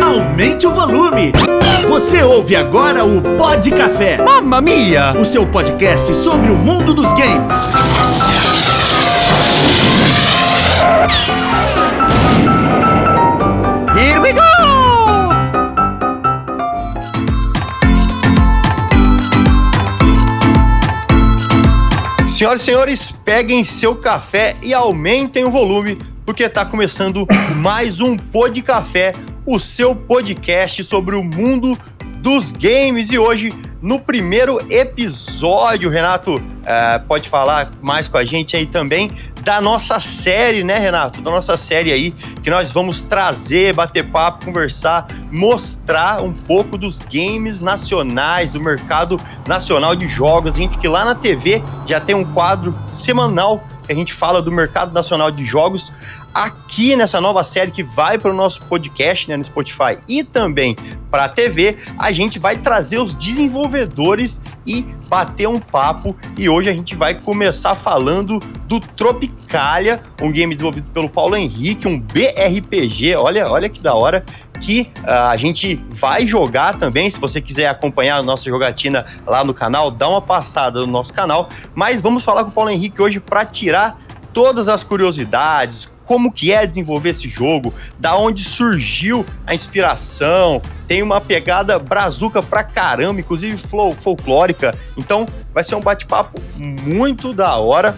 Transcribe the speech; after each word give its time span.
Aumente 0.00 0.68
o 0.68 0.70
volume. 0.70 1.32
Você 1.88 2.22
ouve 2.22 2.54
agora 2.54 3.04
o 3.04 3.20
Pod 3.36 3.68
Café. 3.72 4.18
Mamma 4.18 4.60
mia! 4.60 5.14
O 5.20 5.26
seu 5.26 5.44
podcast 5.44 6.14
sobre 6.14 6.48
o 6.48 6.54
mundo 6.54 6.94
dos 6.94 7.12
games. 7.12 7.58
Here 13.96 14.20
we 14.20 14.32
go! 14.32 14.42
Senhoras 22.28 22.62
e 22.62 22.64
senhores, 22.64 23.14
peguem 23.24 23.64
seu 23.64 23.96
café 23.96 24.54
e 24.62 24.72
aumentem 24.72 25.44
o 25.44 25.50
volume, 25.50 25.98
porque 26.26 26.42
está 26.42 26.64
começando 26.64 27.24
mais 27.54 28.00
um 28.00 28.16
Pod 28.16 28.60
Café, 28.60 29.14
o 29.46 29.60
seu 29.60 29.94
podcast 29.94 30.82
sobre 30.82 31.14
o 31.14 31.22
mundo 31.22 31.78
dos 32.18 32.50
games. 32.50 33.12
E 33.12 33.18
hoje, 33.18 33.54
no 33.80 34.00
primeiro 34.00 34.58
episódio, 34.68 35.88
Renato, 35.88 36.42
eh, 36.64 36.98
pode 37.06 37.28
falar 37.28 37.70
mais 37.80 38.08
com 38.08 38.18
a 38.18 38.24
gente 38.24 38.56
aí 38.56 38.66
também 38.66 39.08
da 39.44 39.60
nossa 39.60 40.00
série, 40.00 40.64
né, 40.64 40.76
Renato? 40.76 41.22
Da 41.22 41.30
nossa 41.30 41.56
série 41.56 41.92
aí, 41.92 42.10
que 42.10 42.50
nós 42.50 42.72
vamos 42.72 43.04
trazer, 43.04 43.72
bater 43.72 44.10
papo, 44.10 44.46
conversar, 44.46 45.06
mostrar 45.30 46.20
um 46.20 46.32
pouco 46.32 46.76
dos 46.76 46.98
games 46.98 47.60
nacionais, 47.60 48.50
do 48.50 48.60
mercado 48.60 49.20
nacional 49.46 49.94
de 49.94 50.08
jogos. 50.08 50.56
A 50.56 50.58
gente 50.58 50.76
que 50.78 50.88
lá 50.88 51.04
na 51.04 51.14
TV 51.14 51.62
já 51.86 52.00
tem 52.00 52.16
um 52.16 52.24
quadro 52.24 52.76
semanal 52.90 53.62
que 53.86 53.92
a 53.92 53.94
gente 53.94 54.12
fala 54.12 54.42
do 54.42 54.50
mercado 54.50 54.92
nacional 54.92 55.30
de 55.30 55.44
jogos 55.44 55.92
aqui 56.36 56.94
nessa 56.94 57.18
nova 57.18 57.42
série 57.42 57.70
que 57.70 57.82
vai 57.82 58.18
para 58.18 58.30
o 58.30 58.34
nosso 58.34 58.60
podcast, 58.66 59.26
né, 59.30 59.38
no 59.38 59.44
Spotify 59.44 59.96
e 60.06 60.22
também 60.22 60.76
para 61.10 61.24
a 61.24 61.28
TV, 61.30 61.78
a 61.98 62.12
gente 62.12 62.38
vai 62.38 62.56
trazer 62.58 62.98
os 62.98 63.14
desenvolvedores 63.14 64.38
e 64.66 64.82
bater 65.08 65.48
um 65.48 65.58
papo. 65.58 66.14
E 66.36 66.46
hoje 66.46 66.68
a 66.68 66.74
gente 66.74 66.94
vai 66.94 67.18
começar 67.18 67.74
falando 67.74 68.38
do 68.66 68.78
Tropicalia, 68.78 70.02
um 70.20 70.30
game 70.30 70.54
desenvolvido 70.54 70.90
pelo 70.92 71.08
Paulo 71.08 71.36
Henrique, 71.36 71.88
um 71.88 71.98
BRPG. 71.98 73.16
Olha, 73.16 73.48
olha 73.48 73.70
que 73.70 73.80
da 73.80 73.94
hora 73.94 74.22
que 74.60 74.90
uh, 75.04 75.30
a 75.30 75.36
gente 75.38 75.82
vai 75.92 76.26
jogar 76.26 76.76
também. 76.76 77.08
Se 77.08 77.18
você 77.18 77.40
quiser 77.40 77.68
acompanhar 77.68 78.18
a 78.18 78.22
nossa 78.22 78.44
jogatina 78.44 79.06
lá 79.26 79.42
no 79.42 79.54
canal, 79.54 79.90
dá 79.90 80.06
uma 80.06 80.20
passada 80.20 80.80
no 80.80 80.86
nosso 80.86 81.14
canal. 81.14 81.48
Mas 81.74 82.02
vamos 82.02 82.22
falar 82.22 82.44
com 82.44 82.50
o 82.50 82.52
Paulo 82.52 82.68
Henrique 82.68 83.00
hoje 83.00 83.20
para 83.20 83.42
tirar 83.46 83.96
todas 84.34 84.68
as 84.68 84.84
curiosidades, 84.84 85.88
como 86.06 86.32
que 86.32 86.52
é 86.52 86.66
desenvolver 86.66 87.10
esse 87.10 87.28
jogo, 87.28 87.74
da 87.98 88.16
onde 88.16 88.42
surgiu 88.42 89.26
a 89.46 89.54
inspiração, 89.54 90.62
tem 90.86 91.02
uma 91.02 91.20
pegada 91.20 91.78
brazuca 91.78 92.42
pra 92.42 92.62
caramba, 92.62 93.20
inclusive 93.20 93.58
flow, 93.58 93.92
folclórica. 93.92 94.74
Então 94.96 95.26
vai 95.52 95.64
ser 95.64 95.74
um 95.74 95.80
bate-papo 95.80 96.40
muito 96.56 97.34
da 97.34 97.56
hora. 97.56 97.96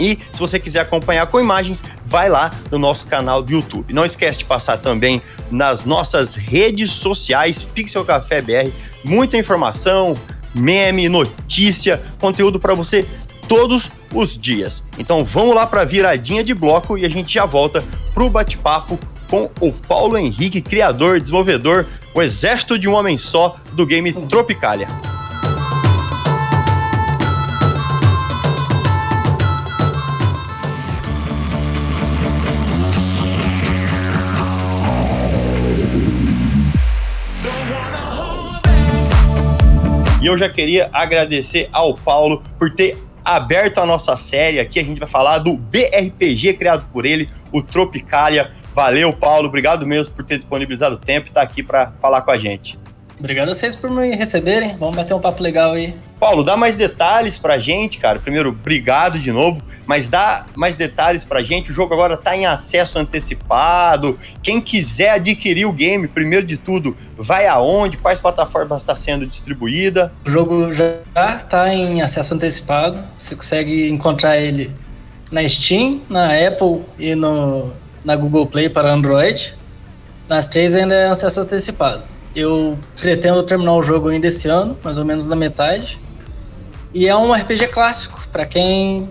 E 0.00 0.18
se 0.32 0.40
você 0.40 0.58
quiser 0.58 0.80
acompanhar 0.80 1.26
com 1.28 1.38
imagens, 1.38 1.84
vai 2.04 2.28
lá 2.28 2.50
no 2.70 2.78
nosso 2.78 3.06
canal 3.06 3.40
do 3.40 3.52
YouTube. 3.52 3.92
Não 3.92 4.04
esquece 4.04 4.40
de 4.40 4.44
passar 4.44 4.78
também 4.78 5.22
nas 5.50 5.84
nossas 5.84 6.34
redes 6.34 6.90
sociais, 6.90 7.64
Pixel 7.64 8.04
Café 8.04 8.42
BR, 8.42 8.72
muita 9.04 9.36
informação, 9.36 10.16
meme, 10.54 11.08
notícia, 11.08 12.02
conteúdo 12.18 12.58
para 12.58 12.74
você 12.74 13.06
todos 13.48 13.90
os 14.12 14.36
dias. 14.38 14.84
Então 14.98 15.24
vamos 15.24 15.54
lá 15.54 15.66
para 15.66 15.82
a 15.82 15.84
viradinha 15.84 16.44
de 16.44 16.54
bloco 16.54 16.96
e 16.96 17.04
a 17.04 17.08
gente 17.08 17.32
já 17.32 17.44
volta 17.44 17.84
pro 18.12 18.30
bate-papo 18.30 18.98
com 19.28 19.50
o 19.60 19.72
Paulo 19.72 20.16
Henrique, 20.16 20.60
criador, 20.60 21.20
desenvolvedor, 21.20 21.86
o 22.14 22.22
exército 22.22 22.78
de 22.78 22.88
um 22.88 22.94
homem 22.94 23.16
só 23.16 23.56
do 23.72 23.84
game 23.84 24.12
Tropicalia. 24.12 24.88
E 40.24 40.26
eu 40.26 40.38
já 40.38 40.48
queria 40.48 40.88
agradecer 40.90 41.68
ao 41.70 41.94
Paulo 41.94 42.42
por 42.58 42.74
ter 42.74 42.96
aberto 43.24 43.78
a 43.78 43.86
nossa 43.86 44.16
série 44.16 44.60
aqui. 44.60 44.78
A 44.78 44.84
gente 44.84 44.98
vai 44.98 45.08
falar 45.08 45.38
do 45.38 45.56
BRPG 45.56 46.54
criado 46.54 46.86
por 46.92 47.06
ele, 47.06 47.28
o 47.52 47.62
Tropicalia. 47.62 48.50
Valeu, 48.74 49.12
Paulo. 49.12 49.48
Obrigado 49.48 49.86
mesmo 49.86 50.14
por 50.14 50.24
ter 50.24 50.36
disponibilizado 50.36 50.96
o 50.96 50.98
tempo 50.98 51.26
e 51.26 51.30
estar 51.30 51.40
tá 51.40 51.46
aqui 51.46 51.62
para 51.62 51.92
falar 52.00 52.22
com 52.22 52.30
a 52.30 52.36
gente. 52.36 52.78
Obrigado 53.24 53.48
a 53.48 53.54
vocês 53.54 53.74
por 53.74 53.90
me 53.90 54.14
receberem. 54.14 54.76
Vamos 54.76 54.96
bater 54.96 55.14
um 55.14 55.18
papo 55.18 55.42
legal 55.42 55.72
aí. 55.72 55.94
Paulo, 56.20 56.44
dá 56.44 56.58
mais 56.58 56.76
detalhes 56.76 57.38
pra 57.38 57.56
gente, 57.56 57.96
cara. 57.96 58.18
Primeiro, 58.18 58.50
obrigado 58.50 59.18
de 59.18 59.32
novo, 59.32 59.62
mas 59.86 60.10
dá 60.10 60.44
mais 60.54 60.76
detalhes 60.76 61.24
pra 61.24 61.42
gente. 61.42 61.70
O 61.70 61.74
jogo 61.74 61.94
agora 61.94 62.18
tá 62.18 62.36
em 62.36 62.44
acesso 62.44 62.98
antecipado. 62.98 64.18
Quem 64.42 64.60
quiser 64.60 65.12
adquirir 65.12 65.64
o 65.64 65.72
game, 65.72 66.06
primeiro 66.06 66.44
de 66.44 66.58
tudo, 66.58 66.94
vai 67.16 67.46
aonde? 67.46 67.96
Quais 67.96 68.20
plataformas 68.20 68.82
está 68.82 68.94
sendo 68.94 69.26
distribuída? 69.26 70.12
O 70.26 70.30
jogo 70.30 70.70
já 70.70 70.98
tá 71.48 71.72
em 71.72 72.02
acesso 72.02 72.34
antecipado. 72.34 73.02
Você 73.16 73.34
consegue 73.34 73.88
encontrar 73.88 74.36
ele 74.36 74.70
na 75.30 75.48
Steam, 75.48 76.02
na 76.10 76.26
Apple 76.46 76.82
e 76.98 77.14
no, 77.14 77.72
na 78.04 78.16
Google 78.16 78.46
Play 78.46 78.68
para 78.68 78.92
Android. 78.92 79.54
Nas 80.28 80.46
três 80.46 80.74
ainda 80.74 80.94
é 80.94 81.08
acesso 81.08 81.40
antecipado. 81.40 82.02
Eu 82.34 82.78
pretendo 83.00 83.42
terminar 83.42 83.74
o 83.74 83.82
jogo 83.82 84.08
ainda 84.08 84.26
esse 84.26 84.48
ano, 84.48 84.76
mais 84.82 84.98
ou 84.98 85.04
menos 85.04 85.26
na 85.26 85.36
metade. 85.36 85.98
E 86.92 87.06
é 87.08 87.16
um 87.16 87.32
RPG 87.32 87.68
clássico, 87.68 88.26
para 88.32 88.44
quem 88.46 89.08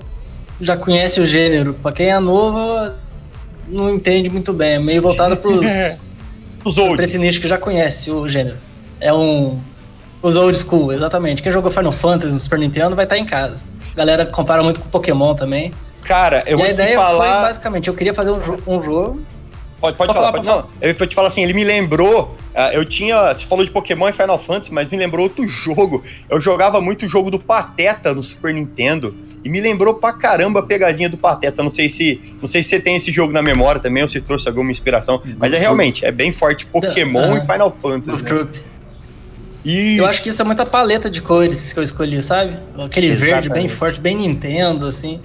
já 0.60 0.76
conhece 0.78 1.20
o 1.22 1.26
gênero. 1.26 1.74
Para 1.74 1.92
quem 1.94 2.08
é 2.08 2.20
novo, 2.20 2.92
não 3.68 3.90
entende 3.90 4.30
muito 4.30 4.52
bem. 4.54 4.74
É 4.74 4.80
meio 4.80 5.02
voltado 5.02 5.38
pros, 5.38 5.66
Os 6.66 6.78
old. 6.78 6.96
pra 6.96 7.04
esse 7.04 7.18
nicho 7.18 7.42
que 7.42 7.48
já 7.48 7.58
conhece 7.58 8.12
o 8.12 8.28
gênero. 8.28 8.58
É 9.00 9.14
um. 9.14 9.60
Os 10.22 10.38
old 10.38 10.58
school, 10.58 10.94
exatamente. 10.94 11.44
Quem 11.44 11.52
jogou 11.52 11.70
Final 11.70 11.92
Fantasy 11.92 12.32
no 12.34 12.40
Super 12.40 12.60
Nintendo 12.60 12.96
vai 12.96 13.04
estar 13.04 13.18
em 13.18 13.26
casa. 13.26 13.66
A 13.92 13.96
galera 13.98 14.26
compara 14.26 14.64
muito 14.64 14.80
com 14.80 14.90
Pokémon 14.90 15.36
também. 15.36 15.74
Cara, 16.04 16.42
eu 16.46 16.58
e 16.58 16.62
vou 16.62 16.66
a 16.66 16.70
ideia 16.70 16.98
falar. 16.98 17.18
foi 17.18 17.42
basicamente, 17.48 17.88
eu 17.90 17.94
queria 17.94 18.14
fazer 18.14 18.32
um, 18.32 18.40
jo 18.40 18.58
um 18.66 18.82
jogo 18.82 19.22
Pode, 19.84 19.98
pode, 19.98 20.08
Pode 20.08 20.14
falar, 20.14 20.32
falar, 20.32 20.32
pode 20.32 20.48
não. 20.48 20.70
Eu 20.90 20.94
vou 20.96 21.06
te 21.06 21.14
falar 21.14 21.28
assim, 21.28 21.44
ele 21.44 21.54
me 21.54 21.66
lembrou. 21.66 22.34
ah, 22.56 22.72
eu 22.74 22.86
tinha. 22.86 23.36
Você 23.36 23.46
falou 23.46 23.66
de 23.66 23.70
Pokémon 23.72 24.08
e 24.08 24.14
Final 24.14 24.40
Fantasy, 24.40 24.74
mas 24.74 24.88
me 24.88 24.96
lembrou 24.96 25.24
outro 25.26 25.46
jogo. 25.46 26.02
Eu 26.30 26.40
jogava 26.40 26.80
muito 26.80 27.06
o 27.06 27.10
jogo 27.10 27.30
do 27.30 27.38
Pateta 27.38 28.14
no 28.14 28.24
Super 28.24 28.54
Nintendo. 28.54 29.14
E 29.44 29.50
me 29.50 29.60
lembrou 29.60 29.96
pra 29.96 30.14
caramba 30.14 30.62
a 30.62 30.64
pegadinha 30.64 31.10
do 31.10 31.18
Pateta. 31.18 31.62
Não 31.62 31.74
sei 31.74 31.90
se. 31.90 32.22
Não 32.42 32.48
sei 32.48 32.64
se 32.64 32.70
você 32.70 32.80
tem 32.80 32.96
esse 32.96 33.12
jogo 33.12 33.34
na 33.34 33.42
memória 33.42 33.82
também, 33.82 34.02
ou 34.04 34.08
se 34.08 34.22
trouxe 34.22 34.48
alguma 34.48 34.72
inspiração. 34.72 35.22
Mas 35.38 35.52
é 35.54 35.58
realmente, 35.60 36.06
é 36.06 36.12
bem 36.14 36.32
forte 36.32 36.66
Pokémon 36.66 37.34
Ah. 37.34 37.38
e 37.40 37.42
Final 37.42 37.70
Fantasy. 37.70 38.22
Né? 38.24 38.28
Troop. 38.30 38.60
E 39.66 39.98
Eu 39.98 40.06
acho 40.06 40.24
que 40.24 40.30
isso 40.30 40.42
é 40.42 40.46
muita 40.46 40.66
paleta 40.66 41.10
de 41.10 41.22
cores 41.22 41.74
que 41.74 41.80
eu 41.80 41.84
escolhi, 41.84 42.22
sabe? 42.22 42.56
Aquele 42.78 43.10
verde 43.10 43.50
bem 43.50 43.66
Exatamente. 43.66 43.74
forte, 43.74 44.00
bem 44.00 44.16
Nintendo, 44.16 44.86
assim. 44.88 45.20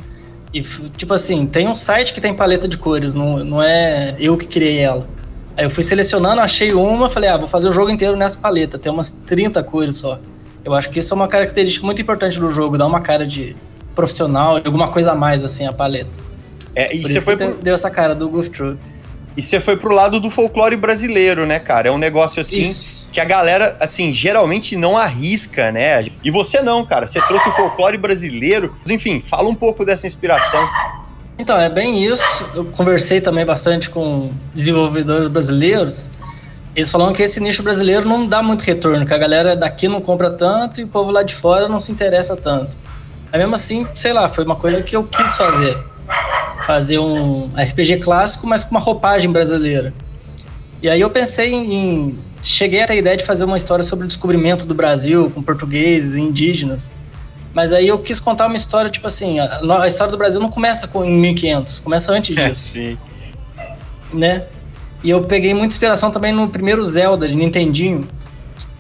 E, 0.53 0.63
tipo 0.97 1.13
assim, 1.13 1.47
tem 1.47 1.69
um 1.69 1.75
site 1.75 2.13
que 2.13 2.21
tem 2.21 2.35
paleta 2.35 2.67
de 2.67 2.79
cores, 2.79 3.13
não, 3.15 3.45
não 3.45 3.63
é 3.63 4.17
eu 4.19 4.37
que 4.37 4.47
criei 4.47 4.79
ela. 4.79 5.07
Aí 5.57 5.65
eu 5.65 5.71
fui 5.71 5.83
selecionando, 5.83 6.41
achei 6.41 6.73
uma, 6.73 7.11
falei, 7.11 7.29
ah, 7.29 7.37
vou 7.37 7.49
fazer 7.49 7.69
o 7.69 7.73
jogo 7.73 7.91
inteiro 7.91 8.17
nessa 8.17 8.39
paleta. 8.39 8.79
Tem 8.79 8.91
umas 8.91 9.11
30 9.11 9.63
cores 9.65 9.97
só. 9.97 10.19
Eu 10.65 10.75
acho 10.75 10.89
que 10.91 11.01
isso 11.01 11.13
é 11.13 11.17
uma 11.17 11.29
característica 11.29 11.85
muito 11.85 12.01
importante 12.01 12.39
do 12.39 12.49
jogo, 12.49 12.79
dar 12.79 12.87
uma 12.87 13.01
cara 13.01 13.27
de 13.27 13.57
profissional, 13.95 14.61
de 14.61 14.67
alguma 14.67 14.89
coisa 14.89 15.13
a 15.13 15.15
mais, 15.15 15.45
assim, 15.45 15.67
a 15.67 15.73
paleta. 15.73 16.11
é, 16.75 16.95
e 16.95 17.03
Por 17.03 17.11
você 17.11 17.21
foi 17.21 17.37
pro, 17.37 17.55
deu 17.55 17.75
essa 17.75 17.91
cara 17.91 18.15
do 18.15 18.29
Goof 18.29 18.49
Troop. 18.51 18.79
e 19.37 19.43
você 19.43 19.59
foi 19.59 19.77
pro 19.77 19.93
lado 19.93 20.21
do 20.21 20.31
folclore 20.31 20.77
brasileiro, 20.77 21.45
né, 21.45 21.59
cara? 21.59 21.89
É 21.89 21.91
um 21.91 21.99
negócio 21.99 22.41
assim. 22.41 22.71
Isso. 22.71 22.98
Que 23.13 23.21
a 23.21 23.25
galera, 23.25 23.77
assim, 23.81 24.15
geralmente 24.15 24.77
não 24.77 24.97
arrisca, 24.97 25.73
né? 25.73 26.07
E 26.23 26.31
você 26.31 26.61
não, 26.61 26.85
cara. 26.85 27.07
Você 27.07 27.21
trouxe 27.23 27.49
o 27.49 27.53
folclore 27.53 27.97
brasileiro. 27.97 28.75
Enfim, 28.89 29.23
fala 29.27 29.49
um 29.49 29.55
pouco 29.55 29.85
dessa 29.85 30.07
inspiração. 30.07 30.69
Então, 31.39 31.57
é 31.59 31.71
bem 31.71 32.05
isso. 32.05 32.47
Eu 32.55 32.65
conversei 32.67 33.21
também 33.21 33.47
bastante 33.47 33.89
com 33.89 34.31
desenvolvedores 34.55 35.29
brasileiros. 35.29 36.11
Eles 36.77 36.91
falaram 36.91 37.13
que 37.13 37.23
esse 37.23 37.41
nicho 37.41 37.63
brasileiro 37.63 38.09
não 38.09 38.27
dá 38.27 38.43
muito 38.43 38.63
retorno, 38.63 39.05
que 39.05 39.15
a 39.15 39.19
galera 39.19 39.57
daqui 39.57 39.89
não 39.89 40.01
compra 40.01 40.31
tanto 40.31 40.81
e 40.81 40.85
o 40.85 40.89
povo 40.89 41.11
lá 41.11 41.23
de 41.23 41.35
fora 41.35 41.69
não 41.69 41.81
se 41.81 41.91
interessa 41.91 42.37
tanto. 42.37 42.77
Aí 43.33 43.39
mesmo 43.39 43.55
assim, 43.55 43.87
sei 43.95 44.13
lá, 44.13 44.29
foi 44.29 44.45
uma 44.45 44.57
coisa 44.57 44.83
que 44.83 44.95
eu 44.95 45.05
quis 45.05 45.37
fazer. 45.37 45.77
Fazer 46.65 46.99
um 46.99 47.51
RPG 47.57 47.99
clássico, 47.99 48.47
mas 48.47 48.65
com 48.65 48.73
uma 48.73 48.81
roupagem 48.81 49.31
brasileira. 49.31 49.93
E 50.83 50.89
aí 50.89 51.01
eu 51.01 51.11
pensei 51.11 51.53
em. 51.53 52.19
cheguei 52.43 52.83
até 52.83 52.93
a 52.93 52.97
ideia 52.97 53.17
de 53.17 53.25
fazer 53.25 53.45
uma 53.45 53.57
história 53.57 53.85
sobre 53.85 54.05
o 54.05 54.09
descobrimento 54.09 54.65
do 54.65 54.75
Brasil, 54.75 55.31
com 55.31 55.43
portugueses 55.43 56.15
e 56.15 56.21
indígenas. 56.21 56.93
Mas 57.53 57.73
aí 57.73 57.89
eu 57.89 57.99
quis 57.99 58.21
contar 58.21 58.47
uma 58.47 58.57
história, 58.57 58.91
tipo 58.91 59.07
assim, 59.07 59.41
a, 59.41 59.83
a 59.83 59.87
história 59.87 60.11
do 60.11 60.19
Brasil 60.19 60.41
não 60.41 60.51
começa 60.51 60.87
com, 60.87 61.05
em 61.05 61.17
1500, 61.17 61.81
começa 61.81 62.13
antes 62.13 62.37
disso 62.37 62.69
Sim. 62.75 62.99
né? 64.13 64.45
E 65.03 65.11
eu 65.11 65.23
peguei 65.23 65.55
muita 65.55 65.69
inspiração 65.69 66.11
também 66.11 66.33
no 66.33 66.49
primeiro 66.49 66.85
Zelda 66.85 67.27
de 67.27 67.37
Nintendinho, 67.37 68.07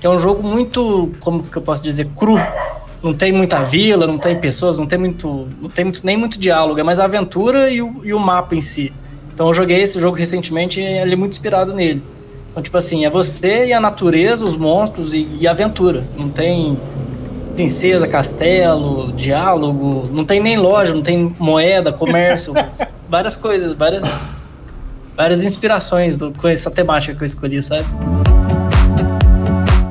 que 0.00 0.06
é 0.06 0.10
um 0.10 0.18
jogo 0.18 0.46
muito, 0.46 1.12
como 1.20 1.42
que 1.44 1.56
eu 1.56 1.62
posso 1.62 1.82
dizer, 1.82 2.08
cru. 2.16 2.36
Não 3.02 3.14
tem 3.14 3.32
muita 3.32 3.62
vila, 3.62 4.06
não 4.06 4.18
tem 4.18 4.38
pessoas, 4.38 4.76
não 4.76 4.86
tem 4.86 4.98
muito, 4.98 5.48
não 5.60 5.70
tem 5.70 5.84
muito, 5.84 6.04
nem 6.04 6.16
muito 6.16 6.38
diálogo, 6.38 6.78
é 6.80 6.82
mais 6.82 6.98
a 6.98 7.04
aventura 7.04 7.70
e 7.70 7.80
o, 7.80 8.04
e 8.04 8.12
o 8.12 8.18
mapa 8.18 8.56
em 8.56 8.60
si. 8.60 8.92
Então 9.38 9.46
eu 9.46 9.54
joguei 9.54 9.80
esse 9.80 10.00
jogo 10.00 10.16
recentemente 10.16 10.80
e 10.80 10.84
ele 10.84 11.12
é 11.12 11.16
muito 11.16 11.34
inspirado 11.34 11.72
nele. 11.72 12.02
Então, 12.50 12.60
tipo 12.60 12.76
assim, 12.76 13.04
é 13.04 13.10
você 13.10 13.66
e 13.66 13.72
a 13.72 13.78
natureza, 13.78 14.44
os 14.44 14.56
monstros 14.56 15.14
e, 15.14 15.28
e 15.38 15.46
aventura. 15.46 16.04
Não 16.16 16.28
tem 16.28 16.76
princesa, 17.54 18.08
castelo, 18.08 19.12
diálogo, 19.12 20.08
não 20.10 20.24
tem 20.24 20.40
nem 20.40 20.56
loja, 20.56 20.92
não 20.92 21.02
tem 21.02 21.36
moeda, 21.38 21.92
comércio, 21.92 22.52
várias 23.08 23.36
coisas, 23.36 23.74
várias 23.74 24.34
várias 25.16 25.44
inspirações 25.44 26.16
do, 26.16 26.32
com 26.32 26.48
essa 26.48 26.68
temática 26.68 27.14
que 27.14 27.22
eu 27.22 27.26
escolhi, 27.26 27.62
sabe? 27.62 27.86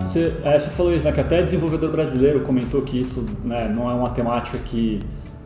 Você, 0.04 0.34
é, 0.44 0.60
você 0.60 0.70
falou 0.72 0.94
isso, 0.94 1.06
né, 1.06 1.14
que 1.14 1.22
até 1.22 1.42
desenvolvedor 1.42 1.90
brasileiro 1.90 2.42
comentou 2.42 2.82
que 2.82 3.00
isso 3.00 3.26
né, 3.46 3.72
não 3.74 3.90
é 3.90 3.94
uma 3.94 4.10
temática 4.10 4.58
que 4.58 5.00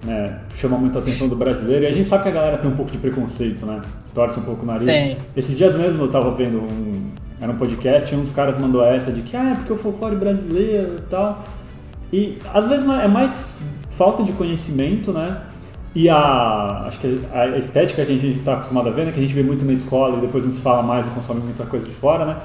né, 0.03 0.39
chama 0.57 0.77
muito 0.77 0.97
a 0.97 1.01
atenção 1.01 1.27
do 1.27 1.35
brasileiro. 1.35 1.83
E 1.83 1.87
a 1.87 1.91
gente 1.91 2.09
sabe 2.09 2.23
que 2.23 2.29
a 2.29 2.33
galera 2.33 2.57
tem 2.57 2.69
um 2.69 2.75
pouco 2.75 2.91
de 2.91 2.97
preconceito, 2.97 3.65
né? 3.65 3.81
Torce 4.13 4.39
um 4.39 4.43
pouco 4.43 4.63
o 4.63 4.65
nariz. 4.65 4.87
Tem. 4.87 5.17
Esses 5.35 5.57
dias 5.57 5.75
mesmo 5.75 6.03
eu 6.03 6.09
tava 6.09 6.31
vendo 6.31 6.59
um. 6.59 7.11
Era 7.39 7.51
um 7.51 7.57
podcast 7.57 8.13
e 8.13 8.17
um 8.17 8.21
dos 8.21 8.33
caras 8.33 8.57
mandou 8.57 8.83
essa 8.85 9.11
de 9.11 9.23
que 9.23 9.35
ah, 9.35 9.51
é 9.51 9.55
porque 9.55 9.73
o 9.73 9.77
folclore 9.77 10.15
brasileiro 10.15 10.95
e 10.97 11.01
tal. 11.09 11.43
E 12.13 12.37
às 12.53 12.67
vezes 12.67 12.85
né, 12.85 13.01
é 13.05 13.07
mais 13.07 13.55
falta 13.89 14.23
de 14.23 14.31
conhecimento, 14.33 15.11
né? 15.11 15.41
E 15.93 16.07
a, 16.09 16.85
acho 16.87 16.99
que 16.99 17.21
a 17.33 17.57
estética 17.57 18.05
que 18.05 18.11
a 18.11 18.15
gente 18.15 18.39
está 18.39 18.53
acostumado 18.53 18.89
a 18.89 18.91
ver, 18.91 19.05
né, 19.05 19.11
que 19.11 19.19
a 19.19 19.21
gente 19.21 19.33
vê 19.33 19.43
muito 19.43 19.65
na 19.65 19.73
escola 19.73 20.17
e 20.17 20.21
depois 20.21 20.45
não 20.45 20.51
se 20.51 20.61
fala 20.61 20.81
mais 20.81 21.05
e 21.05 21.09
consome 21.09 21.41
muita 21.41 21.65
coisa 21.65 21.85
de 21.85 21.91
fora, 21.91 22.25
né, 22.25 22.37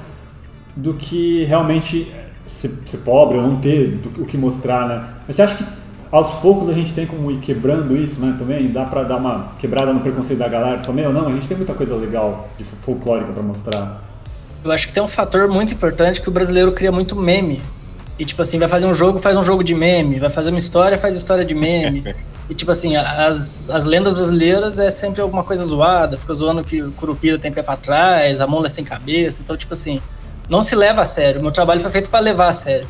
do 0.75 0.93
que 0.95 1.45
realmente 1.45 2.11
ser, 2.45 2.71
ser 2.85 2.97
pobre 2.97 3.37
ou 3.37 3.43
não 3.43 3.55
ter 3.57 3.91
do, 3.99 4.23
o 4.23 4.25
que 4.25 4.37
mostrar, 4.37 4.87
né. 4.87 5.07
Mas 5.25 5.37
você 5.37 5.43
acha 5.43 5.55
que 5.55 5.63
aos 6.11 6.33
poucos 6.35 6.69
a 6.69 6.73
gente 6.73 6.93
tem 6.93 7.05
como 7.05 7.29
ir 7.31 7.39
quebrando 7.39 7.95
isso, 7.95 8.19
né, 8.19 8.35
também? 8.37 8.71
Dá 8.71 8.85
para 8.85 9.03
dar 9.03 9.17
uma 9.17 9.51
quebrada 9.59 9.93
no 9.93 9.99
preconceito 9.99 10.39
da 10.39 10.47
galera? 10.47 10.83
Falar, 10.83 10.95
meu, 10.95 11.13
não, 11.13 11.27
a 11.27 11.31
gente 11.31 11.47
tem 11.47 11.57
muita 11.57 11.73
coisa 11.73 11.95
legal 11.95 12.47
de 12.57 12.63
folclórica 12.63 13.31
para 13.31 13.43
mostrar. 13.43 14.03
Eu 14.63 14.71
acho 14.71 14.87
que 14.87 14.93
tem 14.93 15.03
um 15.03 15.07
fator 15.07 15.47
muito 15.47 15.73
importante 15.73 16.21
que 16.21 16.29
o 16.29 16.31
brasileiro 16.31 16.71
cria 16.71 16.91
muito 16.91 17.15
meme. 17.15 17.61
E 18.19 18.25
tipo 18.25 18.41
assim, 18.41 18.57
vai 18.57 18.67
fazer 18.67 18.87
um 18.87 18.93
jogo, 18.93 19.19
faz 19.19 19.37
um 19.37 19.43
jogo 19.43 19.63
de 19.63 19.75
meme, 19.75 20.19
vai 20.19 20.29
fazer 20.29 20.49
uma 20.49 20.57
história, 20.57 20.97
faz 20.97 21.15
história 21.15 21.45
de 21.45 21.53
meme. 21.53 22.03
E 22.49 22.55
tipo 22.55 22.71
assim, 22.71 22.95
as, 22.95 23.69
as 23.69 23.83
lendas 23.83 24.13
brasileiras 24.13 24.79
é 24.79 24.89
sempre 24.89 25.21
alguma 25.21 25.43
coisa 25.43 25.65
zoada, 25.65 26.17
fica 26.17 26.33
zoando 26.33 26.63
que 26.63 26.81
o 26.81 26.93
Curupira 26.93 27.37
tem 27.37 27.51
pé 27.51 27.61
pra 27.61 27.75
trás, 27.75 28.39
a 28.39 28.47
mula 28.47 28.67
é 28.67 28.69
sem 28.69 28.85
cabeça, 28.85 29.41
então 29.41 29.57
tipo 29.57 29.73
assim, 29.73 30.01
não 30.49 30.63
se 30.63 30.73
leva 30.73 31.01
a 31.01 31.05
sério. 31.05 31.41
Meu 31.41 31.51
trabalho 31.51 31.81
foi 31.81 31.91
feito 31.91 32.09
para 32.09 32.21
levar 32.21 32.47
a 32.47 32.53
sério. 32.53 32.87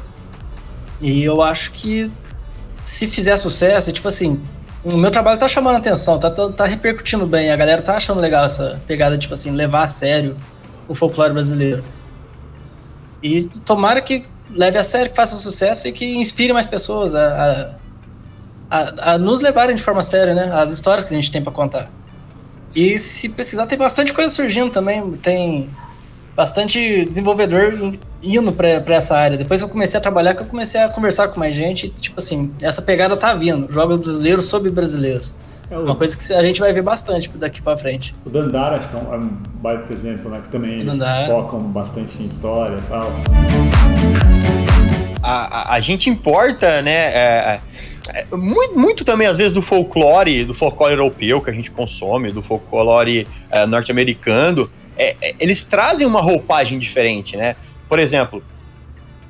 E 1.02 1.24
eu 1.24 1.42
acho 1.42 1.72
que 1.72 2.12
se 2.88 3.06
fizer 3.06 3.36
sucesso, 3.36 3.92
tipo 3.92 4.08
assim, 4.08 4.42
o 4.82 4.96
meu 4.96 5.12
trabalho 5.12 5.38
tá 5.38 5.46
chamando 5.46 5.76
atenção, 5.76 6.18
tá, 6.18 6.32
tá, 6.32 6.50
tá 6.50 6.66
repercutindo 6.66 7.28
bem, 7.28 7.52
a 7.52 7.56
galera 7.58 7.82
tá 7.82 7.98
achando 7.98 8.22
legal 8.22 8.46
essa 8.46 8.82
pegada, 8.88 9.18
tipo 9.18 9.34
assim, 9.34 9.52
levar 9.52 9.84
a 9.84 9.88
sério 9.88 10.38
o 10.88 10.96
folclore 10.96 11.34
brasileiro. 11.34 11.84
E 13.22 13.44
tomara 13.66 14.02
que 14.02 14.26
leve 14.50 14.78
a 14.78 14.84
sério, 14.84 15.10
que 15.10 15.18
faça 15.18 15.36
sucesso 15.36 15.86
e 15.90 15.92
que 15.92 16.06
inspire 16.16 16.54
mais 16.54 16.66
pessoas 16.66 17.14
a, 17.14 17.28
a 17.28 17.76
a, 18.70 19.14
a, 19.14 19.18
nos 19.18 19.42
levarem 19.42 19.76
de 19.76 19.84
forma 19.84 20.02
séria, 20.02 20.34
né? 20.34 20.50
As 20.54 20.72
histórias 20.72 21.06
que 21.06 21.14
a 21.14 21.18
gente 21.18 21.32
tem 21.32 21.42
para 21.42 21.52
contar. 21.52 21.90
E 22.74 22.98
se 22.98 23.28
precisar, 23.30 23.66
tem 23.66 23.78
bastante 23.78 24.14
coisa 24.14 24.34
surgindo 24.34 24.70
também. 24.70 25.12
Tem 25.18 25.70
bastante 26.38 27.04
desenvolvedor 27.06 27.98
indo 28.22 28.54
para 28.54 28.96
essa 28.96 29.18
área. 29.18 29.36
Depois 29.40 29.60
que 29.60 29.66
eu 29.66 29.70
comecei 29.70 29.98
a 29.98 30.02
trabalhar, 30.02 30.36
que 30.36 30.44
eu 30.44 30.46
comecei 30.46 30.80
a 30.80 30.88
conversar 30.88 31.30
com 31.30 31.40
mais 31.40 31.56
gente. 31.56 31.88
E, 31.88 31.90
tipo 31.90 32.20
assim, 32.20 32.52
essa 32.62 32.80
pegada 32.80 33.18
tá 33.18 33.34
vindo. 33.34 33.74
Jogos 33.74 33.98
brasileiros 33.98 34.46
sobre 34.46 34.70
brasileiros. 34.70 35.36
É 35.72 35.78
Uma 35.78 35.96
coisa 35.96 36.16
que 36.16 36.32
a 36.32 36.44
gente 36.44 36.60
vai 36.60 36.72
ver 36.72 36.84
bastante 36.84 37.28
daqui 37.30 37.60
para 37.60 37.76
frente. 37.76 38.16
O 38.24 38.30
Dandara, 38.30 38.78
acho 38.78 38.88
que 38.88 38.96
é 38.96 39.00
um, 39.00 39.14
é 39.14 39.18
um 39.18 39.30
baita 39.56 39.92
exemplo, 39.92 40.30
né? 40.30 40.40
Que 40.44 40.50
também 40.50 40.74
eles 40.80 41.28
focam 41.28 41.60
bastante 41.60 42.12
em 42.22 42.28
história 42.28 42.78
e 42.78 42.82
tal. 42.84 43.12
A, 45.24 45.74
a, 45.74 45.76
a 45.76 45.80
gente 45.80 46.08
importa, 46.08 46.84
né? 46.84 46.92
É, 46.92 47.60
é, 48.10 48.26
muito, 48.36 48.80
muito 48.80 49.04
também, 49.04 49.28
às 49.28 49.38
vezes, 49.38 49.52
do 49.52 49.62
folclore, 49.62 50.46
do 50.46 50.54
folclore 50.54 50.94
europeu 50.94 51.42
que 51.42 51.50
a 51.50 51.54
gente 51.54 51.72
consome, 51.72 52.32
do 52.32 52.42
folclore 52.42 53.28
é, 53.52 53.66
norte-americano, 53.66 54.70
é, 54.98 55.16
é, 55.22 55.36
eles 55.40 55.64
trazem 55.64 56.06
uma 56.06 56.22
roupagem 56.22 56.80
diferente, 56.80 57.38
né? 57.38 57.56
Por 57.88 58.00
exemplo, 58.00 58.44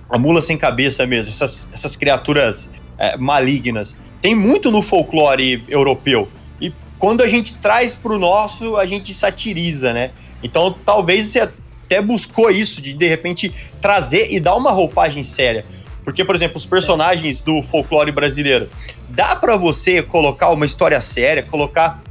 a 0.09 0.17
mula 0.17 0.41
sem 0.41 0.57
cabeça 0.57 1.05
mesmo, 1.05 1.31
essas, 1.33 1.69
essas 1.73 1.95
criaturas 1.95 2.69
é, 2.97 3.17
malignas, 3.17 3.95
tem 4.21 4.33
muito 4.33 4.71
no 4.71 4.81
folclore 4.81 5.63
europeu. 5.67 6.29
E 6.59 6.73
quando 6.97 7.21
a 7.21 7.27
gente 7.27 7.55
traz 7.55 7.95
para 7.95 8.13
o 8.13 8.17
nosso, 8.17 8.77
a 8.77 8.85
gente 8.85 9.13
satiriza, 9.13 9.93
né? 9.93 10.11
Então, 10.41 10.75
talvez 10.85 11.29
você 11.29 11.39
até 11.39 12.01
buscou 12.01 12.49
isso, 12.49 12.81
de 12.81 12.93
de 12.93 13.07
repente 13.07 13.53
trazer 13.81 14.31
e 14.31 14.39
dar 14.39 14.55
uma 14.55 14.71
roupagem 14.71 15.23
séria. 15.23 15.65
Porque, 16.03 16.23
por 16.23 16.35
exemplo, 16.35 16.57
os 16.57 16.65
personagens 16.65 17.41
do 17.41 17.61
folclore 17.61 18.13
brasileiro, 18.13 18.69
dá 19.09 19.35
para 19.35 19.57
você 19.57 20.01
colocar 20.01 20.49
uma 20.51 20.65
história 20.65 21.01
séria, 21.01 21.43
colocar 21.43 22.01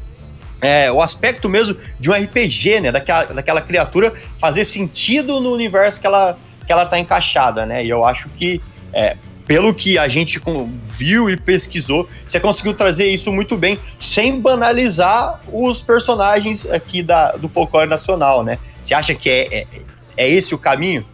é, 0.66 0.90
o 0.90 1.00
aspecto 1.00 1.48
mesmo 1.48 1.76
de 2.00 2.10
um 2.10 2.12
RPG, 2.12 2.80
né? 2.80 2.90
Daquela, 2.90 3.24
daquela 3.26 3.60
criatura 3.60 4.12
fazer 4.36 4.64
sentido 4.64 5.40
no 5.40 5.52
universo 5.52 6.00
que 6.00 6.06
ela, 6.08 6.36
que 6.66 6.72
ela 6.72 6.84
tá 6.84 6.98
encaixada, 6.98 7.64
né? 7.64 7.84
E 7.84 7.88
eu 7.88 8.04
acho 8.04 8.28
que, 8.30 8.60
é, 8.92 9.16
pelo 9.46 9.72
que 9.72 9.96
a 9.96 10.08
gente 10.08 10.42
viu 10.82 11.30
e 11.30 11.36
pesquisou, 11.36 12.08
você 12.26 12.40
conseguiu 12.40 12.74
trazer 12.74 13.06
isso 13.06 13.32
muito 13.32 13.56
bem, 13.56 13.78
sem 13.96 14.40
banalizar 14.40 15.40
os 15.52 15.82
personagens 15.82 16.66
aqui 16.68 17.00
da, 17.00 17.32
do 17.32 17.48
folclore 17.48 17.88
nacional, 17.88 18.42
né? 18.42 18.58
Você 18.82 18.92
acha 18.92 19.14
que 19.14 19.30
é, 19.30 19.58
é, 19.58 19.66
é 20.16 20.28
esse 20.28 20.52
o 20.52 20.58
caminho? 20.58 21.06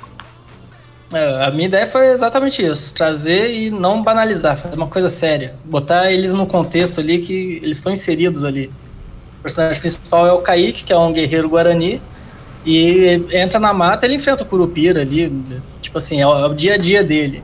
É, 1.12 1.44
a 1.44 1.50
minha 1.50 1.66
ideia 1.66 1.86
foi 1.86 2.06
exatamente 2.06 2.64
isso: 2.64 2.94
trazer 2.94 3.52
e 3.52 3.70
não 3.70 4.02
banalizar, 4.02 4.56
fazer 4.56 4.76
uma 4.76 4.88
coisa 4.88 5.10
séria. 5.10 5.54
Botar 5.62 6.10
eles 6.10 6.32
no 6.32 6.46
contexto 6.46 7.00
ali 7.00 7.20
que 7.20 7.60
eles 7.62 7.76
estão 7.76 7.92
inseridos 7.92 8.44
ali. 8.44 8.72
O 9.42 9.48
personagem 9.50 9.80
principal 9.80 10.24
é 10.24 10.32
o 10.32 10.40
Kaique, 10.40 10.84
que 10.84 10.92
é 10.92 10.96
um 10.96 11.12
guerreiro 11.12 11.48
guarani, 11.48 12.00
e 12.64 13.20
entra 13.32 13.58
na 13.58 13.72
mata 13.74 14.06
ele 14.06 14.14
enfrenta 14.14 14.44
o 14.44 14.46
Curupira 14.46 15.00
ali. 15.00 15.32
Tipo 15.80 15.98
assim, 15.98 16.20
é 16.20 16.26
o, 16.26 16.32
é 16.32 16.46
o 16.46 16.54
dia 16.54 16.74
a 16.74 16.76
dia 16.76 17.02
dele, 17.02 17.42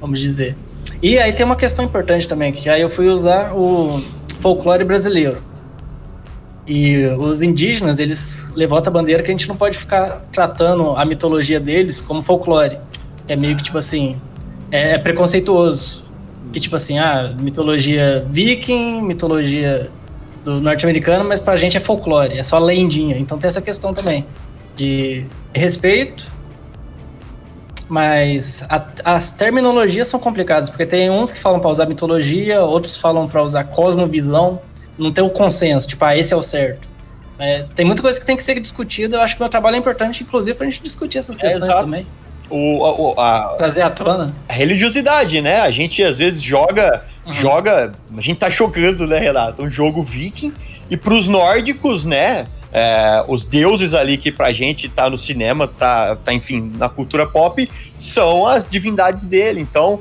vamos 0.00 0.20
dizer. 0.20 0.56
E 1.02 1.18
aí 1.18 1.32
tem 1.32 1.44
uma 1.44 1.56
questão 1.56 1.84
importante 1.84 2.28
também, 2.28 2.52
que 2.52 2.64
já 2.64 2.78
eu 2.78 2.88
fui 2.88 3.08
usar 3.08 3.52
o 3.52 4.00
folclore 4.38 4.84
brasileiro. 4.84 5.42
E 6.68 7.04
os 7.18 7.42
indígenas, 7.42 7.98
eles 7.98 8.52
levantam 8.54 8.92
a 8.92 8.94
bandeira 8.94 9.20
que 9.20 9.32
a 9.32 9.34
gente 9.34 9.48
não 9.48 9.56
pode 9.56 9.76
ficar 9.76 10.22
tratando 10.30 10.90
a 10.90 11.04
mitologia 11.04 11.58
deles 11.58 12.00
como 12.00 12.22
folclore. 12.22 12.78
É 13.26 13.34
meio 13.34 13.56
que, 13.56 13.64
tipo 13.64 13.78
assim, 13.78 14.20
é, 14.70 14.92
é 14.92 14.98
preconceituoso. 14.98 16.04
Que, 16.52 16.60
tipo 16.60 16.76
assim, 16.76 16.96
ah, 16.96 17.34
mitologia 17.40 18.24
viking, 18.30 19.02
mitologia 19.02 19.90
do 20.44 20.60
norte-americano, 20.60 21.28
mas 21.28 21.40
pra 21.40 21.56
gente 21.56 21.76
é 21.76 21.80
folclore, 21.80 22.38
é 22.38 22.42
só 22.42 22.58
lendinha. 22.58 23.18
Então 23.18 23.38
tem 23.38 23.48
essa 23.48 23.62
questão 23.62 23.92
também 23.92 24.26
de 24.76 25.24
respeito, 25.52 26.30
mas 27.88 28.64
a, 28.68 28.86
as 29.04 29.32
terminologias 29.32 30.06
são 30.06 30.20
complicadas, 30.20 30.70
porque 30.70 30.86
tem 30.86 31.10
uns 31.10 31.32
que 31.32 31.38
falam 31.38 31.58
para 31.58 31.70
usar 31.70 31.86
mitologia, 31.86 32.62
outros 32.62 32.96
falam 32.96 33.26
para 33.26 33.42
usar 33.42 33.64
cosmovisão 33.64 34.60
não 34.98 35.12
tem 35.12 35.22
o 35.22 35.30
consenso, 35.30 35.86
tipo, 35.86 36.04
ah, 36.04 36.16
esse 36.16 36.34
é 36.34 36.36
o 36.36 36.42
certo. 36.42 36.88
É, 37.38 37.64
tem 37.76 37.86
muita 37.86 38.02
coisa 38.02 38.18
que 38.18 38.26
tem 38.26 38.36
que 38.36 38.42
ser 38.42 38.58
discutida, 38.58 39.16
eu 39.16 39.22
acho 39.22 39.36
que 39.36 39.40
o 39.40 39.44
meu 39.44 39.48
trabalho 39.48 39.76
é 39.76 39.78
importante, 39.78 40.24
inclusive, 40.24 40.56
pra 40.56 40.66
gente 40.66 40.82
discutir 40.82 41.18
essas 41.18 41.36
é, 41.38 41.40
questões 41.40 41.72
é, 41.72 41.76
também. 41.76 42.06
O, 42.50 43.12
o, 43.12 43.20
a, 43.20 43.54
Trazer 43.56 43.82
à 43.82 43.90
tona. 43.90 44.26
A 44.48 44.52
religiosidade, 44.52 45.40
né? 45.40 45.60
A 45.60 45.70
gente 45.70 46.02
às 46.02 46.18
vezes 46.18 46.42
joga, 46.42 47.04
uhum. 47.28 47.34
joga, 47.34 47.92
a 48.16 48.20
gente 48.20 48.38
tá 48.38 48.50
jogando, 48.50 49.06
né, 49.06 49.18
Renato? 49.18 49.62
Um 49.62 49.70
jogo 49.70 50.02
viking, 50.02 50.52
e 50.90 50.96
pros 50.96 51.28
nórdicos, 51.28 52.04
né? 52.04 52.46
É, 52.70 53.24
os 53.26 53.46
deuses 53.46 53.94
ali 53.94 54.18
que 54.18 54.30
pra 54.30 54.52
gente 54.52 54.88
tá 54.88 55.08
no 55.08 55.16
cinema, 55.16 55.66
tá, 55.66 56.16
tá, 56.16 56.34
enfim, 56.34 56.72
na 56.76 56.88
cultura 56.88 57.26
pop, 57.26 57.68
são 57.96 58.46
as 58.46 58.66
divindades 58.66 59.24
dele. 59.24 59.60
Então, 59.60 59.98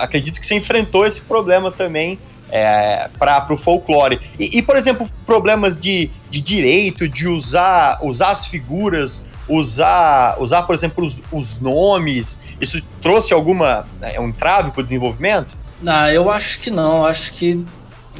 acredito 0.00 0.40
que 0.40 0.46
você 0.46 0.56
enfrentou 0.56 1.06
esse 1.06 1.20
problema 1.20 1.70
também 1.70 2.18
é, 2.50 3.08
para 3.18 3.52
o 3.52 3.56
folclore. 3.56 4.18
E, 4.38 4.58
e, 4.58 4.62
por 4.62 4.76
exemplo, 4.76 5.06
problemas 5.24 5.76
de, 5.76 6.10
de 6.30 6.40
direito, 6.40 7.08
de 7.08 7.28
usar, 7.28 7.98
usar 8.02 8.30
as 8.30 8.46
figuras, 8.46 9.20
usar, 9.48 10.36
usar 10.40 10.62
por 10.62 10.74
exemplo, 10.74 11.04
os, 11.04 11.22
os 11.30 11.58
nomes, 11.58 12.38
isso 12.60 12.82
trouxe 13.02 13.32
alguma 13.32 13.86
é, 14.00 14.20
um 14.20 14.28
entrave 14.28 14.70
para 14.70 14.80
o 14.80 14.84
desenvolvimento? 14.84 15.63
Não, 15.82 16.08
eu 16.10 16.30
acho 16.30 16.60
que 16.60 16.70
não. 16.70 17.04
Acho 17.04 17.32
que 17.32 17.64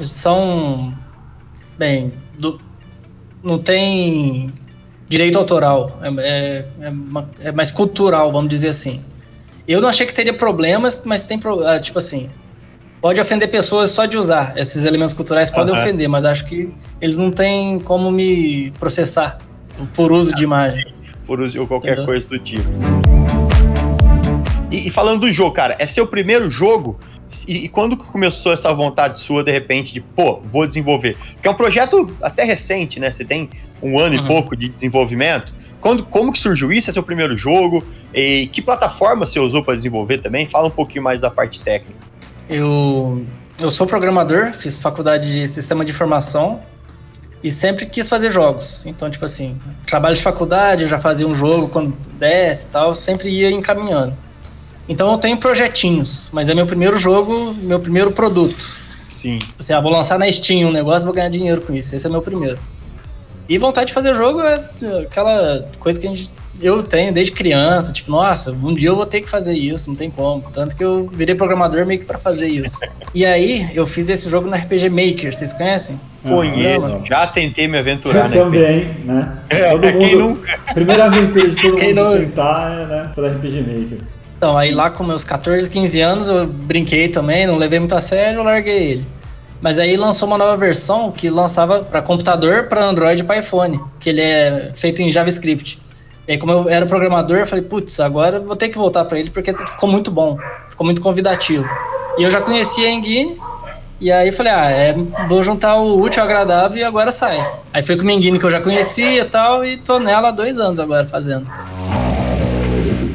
são. 0.02 0.96
Bem, 1.78 2.12
do, 2.38 2.61
não 3.42 3.58
tem 3.58 4.52
direito 5.08 5.38
autoral, 5.38 6.00
é, 6.02 6.08
é, 6.08 6.66
é, 6.80 7.49
é, 7.49 7.52
mais 7.52 7.70
cultural, 7.70 8.32
vamos 8.32 8.49
dizer 8.49 8.68
assim. 8.68 9.02
Eu 9.68 9.80
não 9.80 9.88
achei 9.88 10.06
que 10.06 10.14
teria 10.14 10.34
problemas, 10.34 11.02
mas 11.04 11.25
tem, 11.25 11.40
ah, 11.66 11.78
tipo 11.78 11.99
assim, 11.99 12.30
pode 13.00 13.20
ofender 13.20 13.50
pessoas 13.50 13.90
só 13.90 14.06
de 14.06 14.16
usar. 14.16 14.56
Esses 14.56 14.84
elementos 14.84 15.14
culturais 15.14 15.50
podem 15.50 15.75
uhum. 15.75 15.80
ofender, 15.80 16.08
mas 16.08 16.25
acho 16.25 16.46
que 16.46 16.73
eles 17.00 17.16
não 17.16 17.30
têm 17.30 17.78
como 17.80 18.11
me 18.11 18.70
processar 18.73 19.38
por 19.94 20.12
uso 20.12 20.34
de 20.34 20.44
imagem. 20.44 20.94
Por 21.26 21.40
uso 21.40 21.61
ou 21.61 21.66
qualquer 21.66 21.92
Entendeu? 21.92 22.06
coisa 22.06 22.28
do 22.28 22.38
tipo. 22.38 22.68
E, 24.71 24.88
e, 24.88 24.90
falando 24.90 25.21
do 25.21 25.33
jogo, 25.33 25.52
cara, 25.52 25.76
é 25.78 25.87
seu 25.87 26.06
primeiro 26.06 26.50
jogo? 26.50 26.99
E, 27.47 27.64
e, 27.64 27.68
quando 27.68 27.97
começou 27.97 28.52
essa 28.52 28.73
vontade 28.73 29.21
sua, 29.21 29.42
de 29.42 29.52
repente, 29.52 29.92
de, 29.92 30.00
pô, 30.00 30.40
vou 30.44 30.66
desenvolver? 30.66 31.16
Porque 31.35 31.49
é 31.49 31.50
um 31.50 31.54
projeto 31.54 32.11
até 32.23 32.44
recente, 32.44 32.99
né? 32.99 33.11
Você 33.11 33.25
tem 33.25 33.49
um 33.83 33.99
ano 33.99 34.16
uhum. 34.16 34.25
e 34.25 34.26
pouco 34.26 34.56
de 34.56 34.68
desenvolvimento. 34.68 35.52
Quando, 35.80 36.04
como 36.04 36.33
que 36.33 36.38
surgiu 36.38 36.73
isso? 36.73 36.90
É 36.90 36.92
seu 36.92 37.02
primeiro 37.02 37.37
jogo? 37.37 37.85
E 38.12 38.47
que 38.49 38.62
plataforma 38.62 39.26
você 39.26 39.38
usou 39.38 39.62
para 39.62 39.75
desenvolver 39.75 40.18
também? 40.18 40.47
Fala 40.47 40.68
um 40.68 40.71
pouquinho 40.71 41.04
mais 41.04 41.21
da 41.21 41.30
parte 41.30 41.61
técnica. 41.61 42.00
Eu, 42.49 43.25
eu 43.61 43.71
sou 43.71 43.87
programador, 43.87 44.52
fiz 44.52 44.78
faculdade 44.78 45.30
de 45.30 45.47
sistema 45.47 45.85
de 45.85 45.92
informação 45.92 46.62
e 47.42 47.50
sempre 47.50 47.85
quis 47.85 48.09
fazer 48.09 48.30
jogos. 48.30 48.87
Então, 48.87 49.11
tipo 49.11 49.26
assim, 49.26 49.61
trabalho 49.87 50.16
de 50.16 50.23
faculdade, 50.23 50.85
eu 50.85 50.88
já 50.88 50.99
fazia 50.99 51.28
um 51.28 51.35
jogo 51.35 51.68
quando 51.68 51.94
desce 52.18 52.64
e 52.64 52.68
tal, 52.71 52.94
sempre 52.94 53.28
ia 53.28 53.50
encaminhando. 53.50 54.16
Então 54.88 55.10
eu 55.12 55.18
tenho 55.18 55.36
projetinhos, 55.38 56.28
mas 56.32 56.48
é 56.48 56.54
meu 56.54 56.66
primeiro 56.66 56.98
jogo, 56.98 57.54
meu 57.54 57.80
primeiro 57.80 58.10
produto. 58.12 58.84
Sim. 59.08 59.38
Assim, 59.58 59.72
ah, 59.72 59.80
vou 59.80 59.90
lançar 59.90 60.18
na 60.18 60.30
Steam 60.30 60.68
um 60.68 60.72
negócio, 60.72 61.06
vou 61.06 61.14
ganhar 61.14 61.30
dinheiro 61.30 61.62
com 61.62 61.72
isso. 61.72 61.96
Esse 61.96 62.06
é 62.06 62.10
meu 62.10 62.20
primeiro. 62.20 62.58
E 63.48 63.58
vontade 63.58 63.88
de 63.88 63.92
fazer 63.92 64.14
jogo 64.14 64.40
é 64.40 64.62
aquela 65.02 65.66
coisa 65.78 66.00
que 66.00 66.06
a 66.06 66.10
gente, 66.10 66.30
eu 66.60 66.82
tenho 66.82 67.12
desde 67.12 67.32
criança, 67.32 67.92
tipo, 67.92 68.10
nossa, 68.10 68.52
um 68.52 68.74
dia 68.74 68.88
eu 68.88 68.96
vou 68.96 69.04
ter 69.04 69.20
que 69.20 69.28
fazer 69.28 69.52
isso, 69.52 69.90
não 69.90 69.96
tem 69.96 70.10
como. 70.10 70.42
Tanto 70.52 70.74
que 70.74 70.82
eu 70.82 71.08
virei 71.12 71.34
programador 71.34 71.84
meio 71.84 72.00
que 72.00 72.06
pra 72.06 72.18
fazer 72.18 72.48
isso. 72.48 72.78
e 73.14 73.24
aí, 73.24 73.70
eu 73.74 73.86
fiz 73.86 74.08
esse 74.08 74.28
jogo 74.30 74.48
no 74.48 74.56
RPG 74.56 74.88
Maker, 74.88 75.34
vocês 75.34 75.52
conhecem? 75.52 76.00
Conheço, 76.22 77.00
já 77.04 77.26
tentei 77.26 77.68
me 77.68 77.78
aventurar, 77.78 78.30
né? 78.30 78.36
Também, 78.36 78.94
né? 79.04 79.38
É, 79.50 79.70
todo 79.70 79.84
mundo, 79.84 79.98
quem 79.98 80.16
nunca? 80.16 80.58
Primeira 80.72 81.04
aventura 81.04 81.50
de 81.50 81.56
todo 81.60 81.76
quem 81.76 81.88
mundo 81.88 82.02
não... 82.02 82.18
tentar 82.18 82.72
é, 82.72 82.86
né, 82.86 83.12
pelo 83.14 83.26
RPG 83.26 83.60
Maker. 83.60 84.13
Então, 84.44 84.58
aí 84.58 84.72
lá 84.72 84.90
com 84.90 85.02
meus 85.02 85.24
14, 85.24 85.70
15 85.70 86.00
anos 86.02 86.28
eu 86.28 86.46
brinquei 86.46 87.08
também, 87.08 87.46
não 87.46 87.56
levei 87.56 87.78
muito 87.78 87.94
a 87.94 88.00
sério, 88.02 88.40
eu 88.40 88.44
larguei 88.44 88.90
ele. 88.90 89.06
Mas 89.58 89.78
aí 89.78 89.96
lançou 89.96 90.28
uma 90.28 90.36
nova 90.36 90.54
versão 90.54 91.10
que 91.10 91.30
lançava 91.30 91.80
para 91.80 92.02
computador, 92.02 92.64
para 92.64 92.84
Android 92.84 93.22
e 93.22 93.24
para 93.24 93.38
iPhone, 93.38 93.80
que 93.98 94.10
ele 94.10 94.20
é 94.20 94.70
feito 94.76 95.00
em 95.00 95.10
JavaScript. 95.10 95.80
E 96.28 96.32
aí, 96.32 96.38
como 96.38 96.52
eu 96.52 96.68
era 96.68 96.84
programador, 96.84 97.38
eu 97.38 97.46
falei, 97.46 97.64
putz, 97.64 97.98
agora 98.00 98.38
vou 98.38 98.54
ter 98.54 98.68
que 98.68 98.76
voltar 98.76 99.06
para 99.06 99.18
ele 99.18 99.30
porque 99.30 99.50
ficou 99.50 99.88
muito 99.88 100.10
bom, 100.10 100.36
ficou 100.68 100.84
muito 100.84 101.00
convidativo. 101.00 101.66
E 102.18 102.22
eu 102.22 102.30
já 102.30 102.42
conhecia 102.42 102.86
a 102.86 102.90
Engine, 102.90 103.40
e 103.98 104.12
aí 104.12 104.30
falei, 104.30 104.52
ah, 104.52 104.70
é, 104.70 104.94
vou 105.26 105.42
juntar 105.42 105.76
o 105.76 105.98
útil 105.98 106.22
ao 106.22 106.28
agradável 106.28 106.76
e 106.78 106.84
agora 106.84 107.10
sai. 107.10 107.42
Aí 107.72 107.82
foi 107.82 107.96
com 107.96 108.04
o 108.04 108.10
Engine 108.10 108.38
que 108.38 108.44
eu 108.44 108.50
já 108.50 108.60
conhecia 108.60 109.22
e 109.22 109.24
tal, 109.24 109.64
e 109.64 109.78
tô 109.78 109.98
nela 109.98 110.28
há 110.28 110.32
dois 110.32 110.58
anos 110.58 110.78
agora 110.78 111.06
fazendo. 111.06 111.46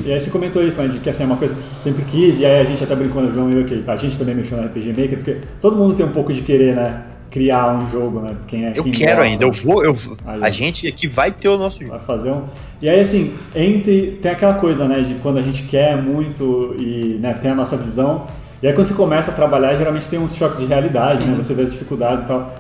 E 0.09 0.11
aí 0.11 0.19
você 0.19 0.31
comentou 0.31 0.63
isso, 0.63 0.81
né, 0.81 0.87
de 0.87 0.97
que 0.97 1.07
assim, 1.07 1.21
é 1.21 1.25
uma 1.27 1.37
coisa 1.37 1.53
que 1.53 1.61
você 1.61 1.83
sempre 1.83 2.03
quis, 2.05 2.39
e 2.39 2.43
aí 2.43 2.61
a 2.61 2.63
gente 2.63 2.83
até 2.83 2.95
brincou 2.95 3.21
no 3.21 3.31
João 3.31 3.51
e 3.51 3.57
eu, 3.57 3.63
que 3.63 3.83
a 3.85 3.95
gente 3.95 4.17
também 4.17 4.33
mexeu 4.33 4.57
no 4.57 4.65
RPG 4.65 4.87
Maker, 4.87 5.17
porque 5.17 5.37
todo 5.61 5.77
mundo 5.77 5.93
tem 5.93 6.03
um 6.03 6.11
pouco 6.11 6.33
de 6.33 6.41
querer, 6.41 6.75
né, 6.75 7.03
criar 7.29 7.77
um 7.77 7.87
jogo, 7.87 8.19
né, 8.19 8.35
quem 8.47 8.65
é 8.65 8.73
Eu 8.75 8.85
quem 8.85 8.91
quero 8.91 9.17
gosta, 9.17 9.21
ainda, 9.21 9.43
eu 9.43 9.51
vou, 9.51 9.85
eu, 9.85 9.95
aí, 10.25 10.41
a 10.41 10.49
gente 10.49 10.87
aqui 10.87 11.07
vai 11.07 11.31
ter 11.31 11.47
o 11.47 11.59
nosso 11.59 11.77
jogo. 11.81 11.91
Vai 11.91 11.99
fazer 11.99 12.31
um... 12.31 12.41
E 12.81 12.89
aí, 12.89 13.01
assim, 13.01 13.35
entre, 13.53 14.17
tem 14.19 14.31
aquela 14.31 14.55
coisa, 14.55 14.87
né, 14.87 15.01
de 15.01 15.13
quando 15.21 15.37
a 15.37 15.43
gente 15.43 15.61
quer 15.61 15.95
muito 16.01 16.75
e, 16.79 17.19
né, 17.21 17.35
tem 17.39 17.51
a 17.51 17.55
nossa 17.55 17.77
visão, 17.77 18.25
e 18.63 18.67
aí 18.67 18.73
quando 18.73 18.87
você 18.87 18.95
começa 18.95 19.29
a 19.29 19.33
trabalhar, 19.35 19.75
geralmente 19.75 20.09
tem 20.09 20.17
uns 20.17 20.35
choques 20.35 20.57
de 20.57 20.65
realidade, 20.65 21.23
né, 21.23 21.33
uhum. 21.33 21.43
você 21.43 21.53
vê 21.53 21.61
as 21.61 21.71
dificuldades 21.71 22.23
e 22.23 22.27
tal. 22.27 22.51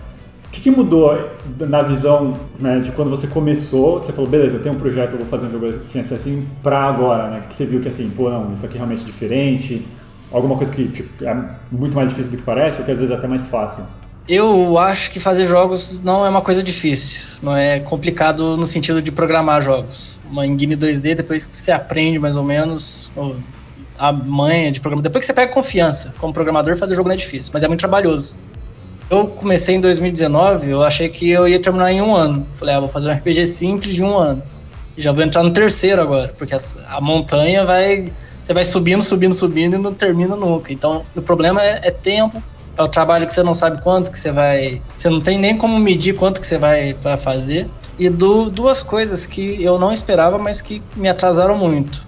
O 0.49 0.51
que, 0.51 0.61
que, 0.61 0.71
mudou 0.71 1.29
na 1.59 1.83
visão 1.83 2.33
né, 2.59 2.79
de 2.79 2.91
quando 2.91 3.11
você 3.11 3.27
começou? 3.27 3.99
Você 3.99 4.11
falou, 4.11 4.27
beleza, 4.27 4.57
eu 4.57 4.63
tenho 4.63 4.73
um 4.73 4.79
projeto, 4.79 5.11
eu 5.11 5.19
vou 5.19 5.27
fazer 5.27 5.45
um 5.45 5.51
jogo 5.51 5.67
assim, 5.67 5.99
assim, 5.99 6.15
assim 6.15 6.47
pra 6.63 6.85
agora, 6.85 7.29
né? 7.29 7.43
Que 7.47 7.53
você 7.53 7.65
viu 7.67 7.79
que 7.79 7.87
assim, 7.87 8.09
pô, 8.09 8.31
não, 8.31 8.51
isso 8.53 8.65
aqui 8.65 8.73
é 8.73 8.77
realmente 8.77 9.05
diferente? 9.05 9.85
Alguma 10.31 10.57
coisa 10.57 10.73
que 10.73 10.87
tipo, 10.87 11.23
é 11.23 11.37
muito 11.71 11.95
mais 11.95 12.09
difícil 12.09 12.31
do 12.31 12.37
que 12.37 12.43
parece, 12.43 12.79
ou 12.79 12.83
que 12.83 12.91
às 12.91 12.97
vezes 12.97 13.13
é 13.13 13.17
até 13.17 13.27
mais 13.27 13.45
fácil? 13.45 13.83
Eu 14.27 14.77
acho 14.77 15.11
que 15.11 15.19
fazer 15.19 15.45
jogos 15.45 15.99
não 16.01 16.25
é 16.25 16.29
uma 16.29 16.41
coisa 16.41 16.63
difícil, 16.63 17.27
não 17.41 17.55
é 17.55 17.79
complicado 17.79 18.57
no 18.57 18.65
sentido 18.65 19.01
de 19.01 19.11
programar 19.11 19.61
jogos. 19.61 20.19
Uma 20.29 20.47
engine 20.47 20.75
2D, 20.75 21.15
depois 21.15 21.45
que 21.45 21.55
você 21.55 21.71
aprende 21.71 22.17
mais 22.17 22.35
ou 22.35 22.43
menos 22.43 23.11
a 23.97 24.11
manha 24.11 24.71
de 24.71 24.79
programar, 24.79 25.03
depois 25.03 25.23
que 25.23 25.27
você 25.27 25.33
pega 25.33 25.51
confiança 25.51 26.13
como 26.17 26.33
programador, 26.33 26.75
fazer 26.77 26.95
jogo 26.95 27.09
não 27.09 27.13
é 27.13 27.17
difícil, 27.17 27.51
mas 27.53 27.63
é 27.63 27.67
muito 27.67 27.79
trabalhoso. 27.79 28.37
Eu 29.09 29.27
comecei 29.27 29.75
em 29.75 29.81
2019, 29.81 30.69
eu 30.69 30.83
achei 30.83 31.09
que 31.09 31.29
eu 31.29 31.47
ia 31.47 31.59
terminar 31.59 31.91
em 31.91 31.99
um 31.99 32.15
ano. 32.15 32.45
Falei, 32.55 32.75
ah, 32.75 32.79
vou 32.79 32.89
fazer 32.89 33.09
um 33.09 33.13
RPG 33.13 33.47
simples 33.47 33.95
de 33.95 34.03
um 34.03 34.15
ano. 34.15 34.43
E 34.95 35.01
já 35.01 35.11
vou 35.11 35.23
entrar 35.23 35.41
no 35.41 35.51
terceiro 35.51 36.01
agora, 36.01 36.33
porque 36.37 36.53
a, 36.53 36.59
a 36.89 37.01
montanha 37.01 37.65
vai. 37.65 38.11
Você 38.41 38.53
vai 38.53 38.63
subindo, 38.63 39.01
subindo, 39.01 39.33
subindo 39.33 39.75
e 39.75 39.79
não 39.79 39.93
termina 39.93 40.35
nunca. 40.35 40.71
Então, 40.71 41.03
o 41.15 41.21
problema 41.21 41.61
é, 41.63 41.79
é 41.83 41.91
tempo, 41.91 42.41
é 42.77 42.83
o 42.83 42.87
trabalho 42.87 43.25
que 43.25 43.33
você 43.33 43.41
não 43.41 43.55
sabe 43.55 43.81
quanto 43.81 44.11
que 44.11 44.17
você 44.17 44.31
vai. 44.31 44.81
Você 44.93 45.09
não 45.09 45.19
tem 45.19 45.39
nem 45.39 45.57
como 45.57 45.79
medir 45.79 46.15
quanto 46.15 46.39
que 46.39 46.45
você 46.45 46.59
vai, 46.59 46.93
vai 46.93 47.17
fazer. 47.17 47.67
E 47.97 48.09
do, 48.09 48.49
duas 48.51 48.83
coisas 48.83 49.25
que 49.25 49.61
eu 49.61 49.79
não 49.79 49.91
esperava, 49.91 50.37
mas 50.37 50.61
que 50.61 50.83
me 50.95 51.09
atrasaram 51.09 51.57
muito. 51.57 52.05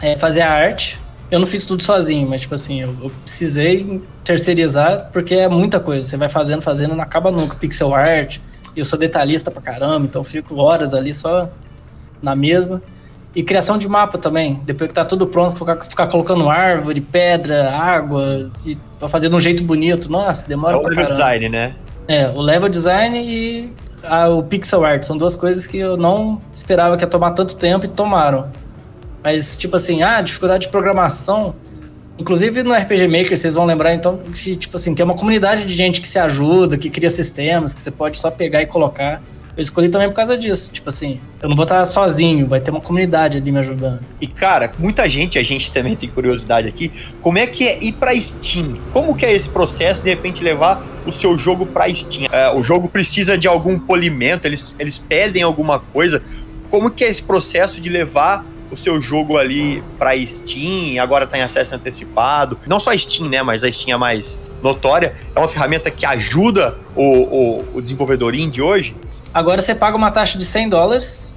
É 0.00 0.16
fazer 0.16 0.40
a 0.40 0.50
arte, 0.50 0.98
eu 1.34 1.40
não 1.40 1.48
fiz 1.48 1.66
tudo 1.66 1.82
sozinho, 1.82 2.28
mas 2.28 2.42
tipo 2.42 2.54
assim, 2.54 2.82
eu, 2.82 2.94
eu, 3.02 3.10
precisei 3.22 4.00
terceirizar 4.22 5.10
porque 5.12 5.34
é 5.34 5.48
muita 5.48 5.80
coisa. 5.80 6.06
Você 6.06 6.16
vai 6.16 6.28
fazendo, 6.28 6.62
fazendo, 6.62 6.94
não 6.94 7.02
acaba 7.02 7.28
nunca. 7.32 7.56
Pixel 7.56 7.92
art, 7.92 8.38
eu 8.76 8.84
sou 8.84 8.96
detalhista 8.96 9.50
pra 9.50 9.60
caramba, 9.60 10.06
então 10.06 10.22
fico 10.22 10.54
horas 10.54 10.94
ali 10.94 11.12
só 11.12 11.50
na 12.22 12.36
mesma. 12.36 12.80
E 13.34 13.42
criação 13.42 13.76
de 13.76 13.88
mapa 13.88 14.16
também. 14.16 14.60
Depois 14.64 14.86
que 14.86 14.94
tá 14.94 15.04
tudo 15.04 15.26
pronto, 15.26 15.58
ficar, 15.58 15.84
ficar 15.84 16.06
colocando 16.06 16.48
árvore, 16.48 17.00
pedra, 17.00 17.68
água, 17.68 18.48
e 18.64 18.78
pra 19.00 19.08
fazer 19.08 19.28
de 19.28 19.34
um 19.34 19.40
jeito 19.40 19.64
bonito. 19.64 20.08
Nossa, 20.08 20.46
demora 20.46 20.76
é 20.76 20.78
pra 20.78 20.90
caramba. 20.90 21.02
o 21.02 21.04
level 21.04 21.16
design, 21.16 21.48
né? 21.48 21.74
É, 22.06 22.28
o 22.28 22.40
level 22.40 22.68
design 22.68 23.20
e 23.20 23.72
a, 24.04 24.28
o 24.28 24.40
pixel 24.40 24.84
art. 24.84 25.02
São 25.02 25.18
duas 25.18 25.34
coisas 25.34 25.66
que 25.66 25.78
eu 25.78 25.96
não 25.96 26.40
esperava 26.52 26.96
que 26.96 27.02
ia 27.02 27.08
tomar 27.08 27.32
tanto 27.32 27.56
tempo 27.56 27.86
e 27.86 27.88
tomaram. 27.88 28.52
Mas, 29.24 29.56
tipo 29.56 29.74
assim, 29.74 30.02
ah, 30.02 30.20
dificuldade 30.20 30.66
de 30.66 30.68
programação. 30.68 31.54
Inclusive 32.18 32.62
no 32.62 32.74
RPG 32.74 33.08
Maker, 33.08 33.38
vocês 33.38 33.54
vão 33.54 33.64
lembrar 33.64 33.94
então 33.94 34.18
que, 34.18 34.54
tipo 34.54 34.76
assim, 34.76 34.94
tem 34.94 35.02
uma 35.02 35.14
comunidade 35.14 35.64
de 35.64 35.74
gente 35.74 36.00
que 36.02 36.06
se 36.06 36.18
ajuda, 36.18 36.76
que 36.76 36.90
cria 36.90 37.08
sistemas, 37.08 37.72
que 37.72 37.80
você 37.80 37.90
pode 37.90 38.18
só 38.18 38.30
pegar 38.30 38.60
e 38.60 38.66
colocar. 38.66 39.22
Eu 39.56 39.62
escolhi 39.62 39.88
também 39.88 40.08
por 40.08 40.14
causa 40.14 40.36
disso. 40.36 40.70
Tipo 40.70 40.90
assim, 40.90 41.20
eu 41.40 41.48
não 41.48 41.56
vou 41.56 41.62
estar 41.62 41.82
sozinho, 41.86 42.46
vai 42.46 42.60
ter 42.60 42.70
uma 42.70 42.82
comunidade 42.82 43.38
ali 43.38 43.50
me 43.50 43.58
ajudando. 43.60 44.00
E 44.20 44.26
cara, 44.26 44.70
muita 44.78 45.08
gente, 45.08 45.38
a 45.38 45.42
gente 45.42 45.72
também 45.72 45.96
tem 45.96 46.08
curiosidade 46.08 46.68
aqui, 46.68 46.92
como 47.22 47.38
é 47.38 47.46
que 47.46 47.66
é 47.66 47.82
ir 47.82 47.92
pra 47.92 48.14
Steam? 48.14 48.78
Como 48.92 49.16
que 49.16 49.24
é 49.24 49.32
esse 49.32 49.48
processo 49.48 50.02
de 50.02 50.10
repente 50.10 50.44
levar 50.44 50.84
o 51.06 51.12
seu 51.12 51.38
jogo 51.38 51.64
pra 51.64 51.92
Steam? 51.92 52.28
É, 52.30 52.50
o 52.50 52.62
jogo 52.62 52.88
precisa 52.88 53.38
de 53.38 53.48
algum 53.48 53.78
polimento, 53.78 54.46
eles, 54.46 54.76
eles 54.78 54.98
pedem 54.98 55.42
alguma 55.42 55.78
coisa. 55.78 56.22
Como 56.68 56.90
que 56.90 57.04
é 57.04 57.08
esse 57.08 57.22
processo 57.22 57.80
de 57.80 57.88
levar 57.88 58.44
o 58.70 58.76
seu 58.76 59.00
jogo 59.00 59.38
ali 59.38 59.82
para 59.98 60.16
Steam, 60.26 61.02
agora 61.02 61.24
está 61.24 61.38
em 61.38 61.42
acesso 61.42 61.74
antecipado. 61.74 62.58
Não 62.66 62.80
só 62.80 62.92
a 62.92 62.98
Steam, 62.98 63.28
né, 63.28 63.42
mas 63.42 63.64
a 63.64 63.70
Steam 63.70 63.94
é 63.94 63.98
mais 63.98 64.38
notória. 64.62 65.14
É 65.34 65.38
uma 65.38 65.48
ferramenta 65.48 65.90
que 65.90 66.04
ajuda 66.06 66.76
o, 66.94 67.02
o, 67.02 67.64
o 67.74 67.82
desenvolvedor 67.82 68.34
indie 68.34 68.62
hoje. 68.62 68.96
Agora 69.32 69.60
você 69.60 69.74
paga 69.74 69.96
uma 69.96 70.10
taxa 70.10 70.38
de 70.38 70.44
100 70.44 70.68
dólares, 70.68 71.32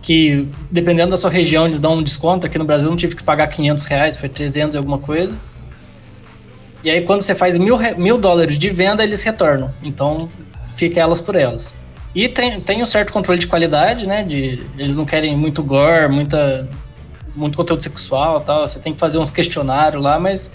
que 0.00 0.48
dependendo 0.70 1.10
da 1.10 1.16
sua 1.16 1.30
região 1.30 1.66
eles 1.66 1.78
dão 1.78 1.96
um 1.96 2.02
desconto. 2.02 2.46
Aqui 2.46 2.58
no 2.58 2.64
Brasil 2.64 2.88
não 2.88 2.96
tive 2.96 3.14
que 3.14 3.22
pagar 3.22 3.46
500 3.48 3.84
reais, 3.84 4.16
foi 4.16 4.28
300 4.28 4.74
e 4.74 4.78
alguma 4.78 4.98
coisa. 4.98 5.38
E 6.82 6.90
aí 6.90 7.02
quando 7.02 7.20
você 7.20 7.34
faz 7.34 7.58
mil, 7.58 7.78
mil 7.98 8.16
dólares 8.16 8.58
de 8.58 8.70
venda, 8.70 9.04
eles 9.04 9.22
retornam. 9.22 9.72
Então 9.82 10.28
fica 10.68 10.98
elas 10.98 11.20
por 11.20 11.36
elas. 11.36 11.81
E 12.14 12.28
tem, 12.28 12.60
tem 12.60 12.82
um 12.82 12.86
certo 12.86 13.12
controle 13.12 13.40
de 13.40 13.46
qualidade, 13.46 14.06
né? 14.06 14.22
De, 14.22 14.64
eles 14.76 14.94
não 14.94 15.04
querem 15.04 15.36
muito 15.36 15.62
gore, 15.62 16.08
muita, 16.08 16.68
muito 17.34 17.56
conteúdo 17.56 17.82
sexual 17.82 18.40
tal. 18.40 18.66
Você 18.66 18.78
tem 18.78 18.92
que 18.92 18.98
fazer 18.98 19.18
uns 19.18 19.30
questionários 19.30 20.02
lá, 20.02 20.18
mas 20.18 20.50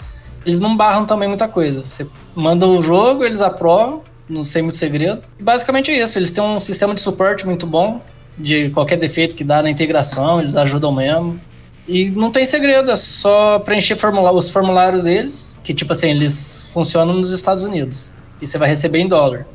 eles 0.46 0.60
não 0.60 0.76
barram 0.76 1.04
também 1.04 1.28
muita 1.28 1.48
coisa. 1.48 1.84
Você 1.84 2.06
manda 2.34 2.66
o 2.66 2.80
jogo, 2.80 3.24
eles 3.24 3.42
aprovam, 3.42 4.02
não 4.28 4.44
sei 4.44 4.62
muito 4.62 4.78
segredo. 4.78 5.24
E 5.38 5.42
basicamente 5.42 5.90
é 5.90 6.00
isso. 6.00 6.18
Eles 6.18 6.30
têm 6.30 6.44
um 6.44 6.60
sistema 6.60 6.94
de 6.94 7.00
suporte 7.00 7.44
muito 7.44 7.66
bom, 7.66 8.00
de 8.36 8.70
qualquer 8.70 8.96
defeito 8.96 9.34
que 9.34 9.42
dá 9.42 9.62
na 9.62 9.70
integração, 9.70 10.40
eles 10.40 10.54
ajudam 10.54 10.94
mesmo. 10.94 11.40
E 11.88 12.10
não 12.10 12.30
tem 12.30 12.44
segredo, 12.44 12.90
é 12.90 12.96
só 12.96 13.58
preencher 13.58 13.96
formula 13.96 14.30
os 14.30 14.50
formulários 14.50 15.02
deles, 15.02 15.56
que 15.64 15.72
tipo 15.72 15.92
assim, 15.92 16.10
eles 16.10 16.68
funcionam 16.72 17.14
nos 17.14 17.32
Estados 17.32 17.64
Unidos. 17.64 18.12
E 18.40 18.46
você 18.46 18.58
vai 18.58 18.68
receber 18.68 18.98
em 18.98 19.08
dólar. 19.08 19.46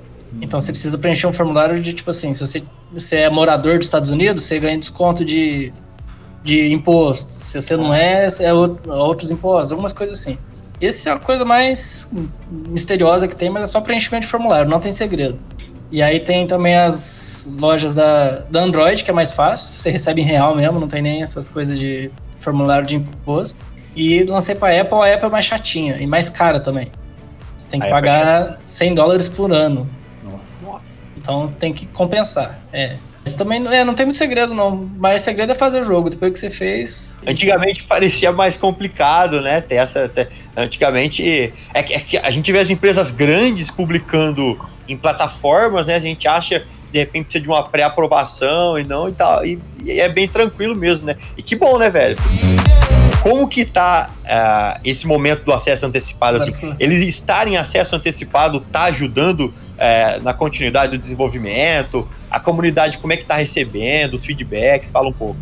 Então 0.41 0.59
você 0.59 0.71
precisa 0.71 0.97
preencher 0.97 1.27
um 1.27 1.33
formulário 1.33 1.81
de 1.81 1.93
tipo 1.93 2.09
assim, 2.09 2.33
se 2.33 2.41
você 2.41 2.63
você 2.91 3.17
é 3.17 3.29
morador 3.29 3.77
dos 3.77 3.85
Estados 3.85 4.09
Unidos, 4.09 4.43
você 4.43 4.59
ganha 4.59 4.77
desconto 4.77 5.25
de, 5.25 5.73
de 6.43 6.71
imposto. 6.71 7.33
Se 7.33 7.61
você 7.61 7.75
não 7.75 7.93
é, 7.93 8.27
é 8.39 8.53
outros 8.53 9.31
impostos, 9.31 9.71
algumas 9.71 9.93
coisas 9.93 10.19
assim. 10.19 10.37
Essa 10.79 11.09
é 11.09 11.13
a 11.13 11.19
coisa 11.19 11.45
mais 11.45 12.13
misteriosa 12.69 13.27
que 13.27 13.35
tem, 13.35 13.49
mas 13.49 13.63
é 13.63 13.65
só 13.67 13.81
preenchimento 13.81 14.25
de 14.25 14.31
formulário, 14.31 14.69
não 14.69 14.79
tem 14.79 14.91
segredo. 14.91 15.39
E 15.91 16.01
aí 16.01 16.19
tem 16.19 16.45
também 16.47 16.75
as 16.75 17.51
lojas 17.57 17.93
da, 17.93 18.39
da 18.49 18.61
Android, 18.61 19.03
que 19.03 19.11
é 19.11 19.13
mais 19.13 19.31
fácil, 19.31 19.79
você 19.79 19.91
recebe 19.91 20.21
em 20.21 20.25
real 20.25 20.55
mesmo, 20.55 20.79
não 20.79 20.87
tem 20.87 21.01
nem 21.01 21.21
essas 21.21 21.47
coisas 21.47 21.77
de 21.79 22.11
formulário 22.39 22.85
de 22.85 22.95
imposto. 22.95 23.63
E 23.95 24.23
lancei 24.23 24.55
para 24.55 24.81
Apple, 24.81 24.97
a 24.97 25.13
Apple 25.13 25.27
é 25.27 25.29
mais 25.29 25.45
chatinha 25.45 25.97
e 25.97 26.07
mais 26.07 26.29
cara 26.29 26.59
também. 26.59 26.91
Você 27.55 27.69
tem 27.69 27.79
que 27.79 27.87
a 27.87 27.89
pagar 27.91 28.41
é 28.53 28.57
100 28.65 28.95
dólares 28.95 29.29
por 29.29 29.51
ano. 29.51 29.87
Então 31.23 31.47
tem 31.47 31.73
que 31.73 31.85
compensar. 31.87 32.59
É. 32.71 32.97
Mas 33.23 33.33
também 33.33 33.65
é, 33.67 33.85
não 33.85 33.93
tem 33.93 34.05
muito 34.05 34.17
segredo, 34.17 34.53
não. 34.53 34.89
Mas 34.97 35.21
o 35.21 35.25
segredo 35.25 35.53
é 35.53 35.55
fazer 35.55 35.79
o 35.79 35.83
jogo. 35.83 36.09
Depois 36.09 36.33
que 36.33 36.39
você 36.39 36.49
fez. 36.49 37.21
Antigamente 37.25 37.83
parecia 37.83 38.33
mais 38.33 38.57
complicado, 38.57 39.41
né? 39.41 39.61
Ter 39.61 39.75
essa. 39.75 40.09
Ter, 40.09 40.27
antigamente. 40.55 41.53
É 41.73 41.81
que, 41.81 41.93
é 41.93 41.99
que 42.01 42.17
a 42.17 42.29
gente 42.29 42.51
vê 42.51 42.59
as 42.59 42.69
empresas 42.69 43.11
grandes 43.11 43.71
publicando 43.71 44.59
em 44.87 44.97
plataformas, 44.97 45.87
né? 45.87 45.95
A 45.95 46.01
gente 46.01 46.27
acha 46.27 46.65
de 46.91 46.99
repente 46.99 47.25
precisa 47.25 47.41
de 47.41 47.49
uma 47.49 47.63
pré-aprovação 47.63 48.77
e 48.77 48.83
não 48.83 49.07
e 49.07 49.13
tal. 49.13 49.45
E, 49.45 49.57
e, 49.83 49.99
é 49.99 50.09
bem 50.09 50.27
tranquilo 50.27 50.75
mesmo, 50.75 51.05
né? 51.05 51.15
E 51.37 51.41
que 51.41 51.55
bom, 51.55 51.79
né, 51.79 51.89
velho? 51.89 52.17
Como 53.23 53.47
que 53.47 53.63
tá 53.63 54.09
uh, 54.25 54.81
esse 54.83 55.07
momento 55.07 55.45
do 55.45 55.53
acesso 55.53 55.85
antecipado? 55.85 56.39
Assim, 56.39 56.53
eles 56.77 56.99
estarem 57.07 57.53
em 57.53 57.57
acesso 57.57 57.95
antecipado 57.95 58.59
tá 58.59 58.83
ajudando 58.83 59.45
uh, 59.45 60.21
na 60.21 60.33
continuidade 60.33 60.97
do 60.97 61.01
desenvolvimento? 61.01 62.05
A 62.29 62.37
comunidade, 62.37 62.97
como 62.97 63.13
é 63.13 63.17
que 63.17 63.23
tá 63.23 63.35
recebendo, 63.35 64.15
os 64.15 64.25
feedbacks? 64.25 64.91
Fala 64.91 65.07
um 65.07 65.13
pouco. 65.13 65.37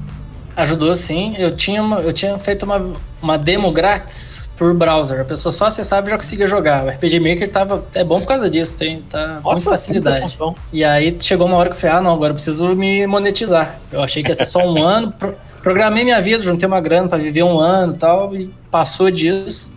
Ajudou 0.55 0.95
sim. 0.95 1.35
Eu 1.39 1.55
tinha, 1.55 1.81
uma, 1.81 2.01
eu 2.01 2.13
tinha 2.13 2.37
feito 2.37 2.67
uma, 2.67 2.93
uma 3.19 3.35
demo 3.35 3.71
grátis 3.71 4.47
por 4.61 4.75
browser. 4.75 5.19
A 5.19 5.25
pessoa 5.25 5.51
só 5.51 5.65
acessava 5.65 6.05
e 6.05 6.11
já 6.11 6.17
conseguia 6.17 6.45
jogar. 6.45 6.85
O 6.85 6.89
RPG 6.89 7.19
Maker 7.19 7.49
tava, 7.49 7.83
é 7.95 8.03
bom 8.03 8.19
por 8.19 8.27
causa 8.27 8.47
disso, 8.47 8.77
tem 8.77 9.01
tá 9.01 9.39
Nossa, 9.43 9.55
muita 9.55 9.71
facilidade. 9.71 10.37
E 10.71 10.83
aí 10.83 11.17
chegou 11.19 11.47
uma 11.47 11.57
hora 11.57 11.71
que 11.71 11.75
eu 11.75 11.79
falei, 11.79 11.97
ah 11.97 12.01
não, 12.01 12.11
agora 12.11 12.29
eu 12.29 12.35
preciso 12.35 12.75
me 12.75 13.07
monetizar. 13.07 13.79
Eu 13.91 14.03
achei 14.03 14.21
que 14.21 14.29
ia 14.29 14.35
ser 14.35 14.45
só 14.45 14.59
um 14.59 14.77
ano. 14.85 15.11
Pro, 15.13 15.35
programei 15.63 16.03
minha 16.03 16.21
vida, 16.21 16.43
juntei 16.43 16.67
uma 16.67 16.79
grana 16.79 17.07
para 17.07 17.17
viver 17.17 17.41
um 17.41 17.59
ano 17.59 17.93
e 17.93 17.95
tal, 17.97 18.35
e 18.35 18.53
passou 18.69 19.09
disso. 19.09 19.73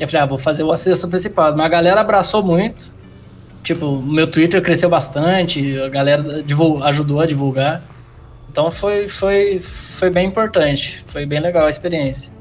E 0.00 0.02
eu 0.02 0.08
falei, 0.08 0.22
ah, 0.22 0.26
vou 0.26 0.38
fazer 0.38 0.64
o 0.64 0.72
acesso 0.72 1.06
antecipado. 1.06 1.56
Mas 1.56 1.66
a 1.66 1.68
galera 1.68 2.00
abraçou 2.00 2.42
muito. 2.42 2.92
Tipo, 3.62 4.02
meu 4.02 4.26
Twitter 4.26 4.60
cresceu 4.60 4.90
bastante, 4.90 5.78
a 5.78 5.88
galera 5.88 6.42
ajudou 6.86 7.20
a 7.20 7.26
divulgar. 7.26 7.84
Então 8.50 8.68
foi, 8.72 9.06
foi, 9.06 9.60
foi 9.60 10.10
bem 10.10 10.26
importante, 10.26 11.04
foi 11.06 11.24
bem 11.24 11.38
legal 11.38 11.66
a 11.66 11.70
experiência. 11.70 12.36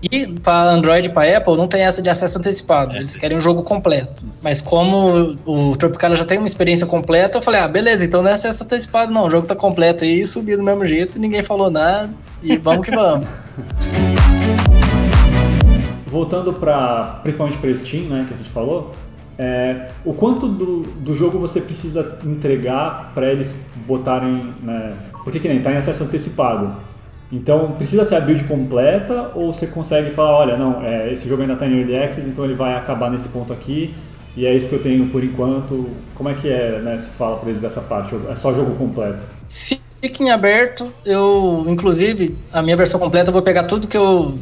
E 0.00 0.26
para 0.26 0.70
Android 0.70 1.08
e 1.08 1.10
para 1.12 1.36
Apple 1.36 1.56
não 1.56 1.66
tem 1.66 1.82
essa 1.82 2.00
de 2.00 2.08
acesso 2.08 2.38
antecipado, 2.38 2.94
eles 2.94 3.16
querem 3.16 3.36
um 3.36 3.40
jogo 3.40 3.64
completo. 3.64 4.24
Mas 4.40 4.60
como 4.60 5.36
o 5.44 5.76
Tropical 5.76 6.14
já 6.14 6.24
tem 6.24 6.38
uma 6.38 6.46
experiência 6.46 6.86
completa, 6.86 7.38
eu 7.38 7.42
falei, 7.42 7.60
ah, 7.60 7.66
beleza, 7.66 8.04
então 8.04 8.22
não 8.22 8.30
é 8.30 8.34
acesso 8.34 8.62
antecipado 8.62 9.12
não, 9.12 9.24
o 9.24 9.30
jogo 9.30 9.46
tá 9.46 9.56
completo 9.56 10.04
aí, 10.04 10.24
subi 10.24 10.56
do 10.56 10.62
mesmo 10.62 10.84
jeito, 10.84 11.18
ninguém 11.18 11.42
falou 11.42 11.68
nada 11.68 12.10
e 12.42 12.56
vamos 12.56 12.84
que 12.86 12.94
vamos. 12.94 13.26
Voltando 16.06 16.52
para 16.52 17.20
principalmente 17.22 17.58
para 17.58 17.76
Steam, 17.76 18.04
né, 18.04 18.24
que 18.26 18.34
a 18.34 18.36
gente 18.36 18.50
falou, 18.50 18.92
é, 19.36 19.88
o 20.04 20.12
quanto 20.12 20.48
do, 20.48 20.82
do 20.82 21.14
jogo 21.14 21.38
você 21.38 21.60
precisa 21.60 22.18
entregar 22.24 23.12
para 23.14 23.30
eles 23.30 23.54
botarem. 23.86 24.54
Né, 24.62 24.94
porque 25.22 25.38
que 25.38 25.48
nem 25.48 25.58
está 25.58 25.72
em 25.72 25.76
acesso 25.76 26.04
antecipado. 26.04 26.74
Então 27.30 27.72
precisa 27.72 28.04
ser 28.04 28.16
a 28.16 28.20
build 28.20 28.44
completa 28.44 29.32
ou 29.34 29.52
você 29.52 29.66
consegue 29.66 30.10
falar, 30.12 30.38
olha, 30.38 30.56
não, 30.56 30.82
é, 30.82 31.12
esse 31.12 31.28
jogo 31.28 31.42
ainda 31.42 31.54
está 31.54 31.66
em 31.66 31.78
Early 31.78 31.96
Access, 31.96 32.26
então 32.26 32.44
ele 32.44 32.54
vai 32.54 32.74
acabar 32.74 33.10
nesse 33.10 33.28
ponto 33.28 33.52
aqui 33.52 33.94
e 34.36 34.46
é 34.46 34.54
isso 34.54 34.68
que 34.68 34.74
eu 34.74 34.82
tenho 34.82 35.08
por 35.08 35.22
enquanto. 35.22 35.90
Como 36.14 36.28
é 36.28 36.34
que 36.34 36.48
é, 36.48 36.78
né, 36.78 36.98
se 37.02 37.10
fala 37.10 37.36
para 37.36 37.50
eles 37.50 37.60
dessa 37.60 37.80
parte? 37.80 38.14
É 38.30 38.36
só 38.36 38.54
jogo 38.54 38.74
completo? 38.76 39.24
Fique 40.00 40.22
em 40.22 40.30
aberto. 40.30 40.92
Eu, 41.04 41.66
inclusive, 41.68 42.36
a 42.52 42.62
minha 42.62 42.76
versão 42.76 43.00
completa 43.00 43.30
eu 43.30 43.32
vou 43.32 43.42
pegar 43.42 43.64
tudo 43.64 43.88
que 43.88 43.96
eu 43.96 44.38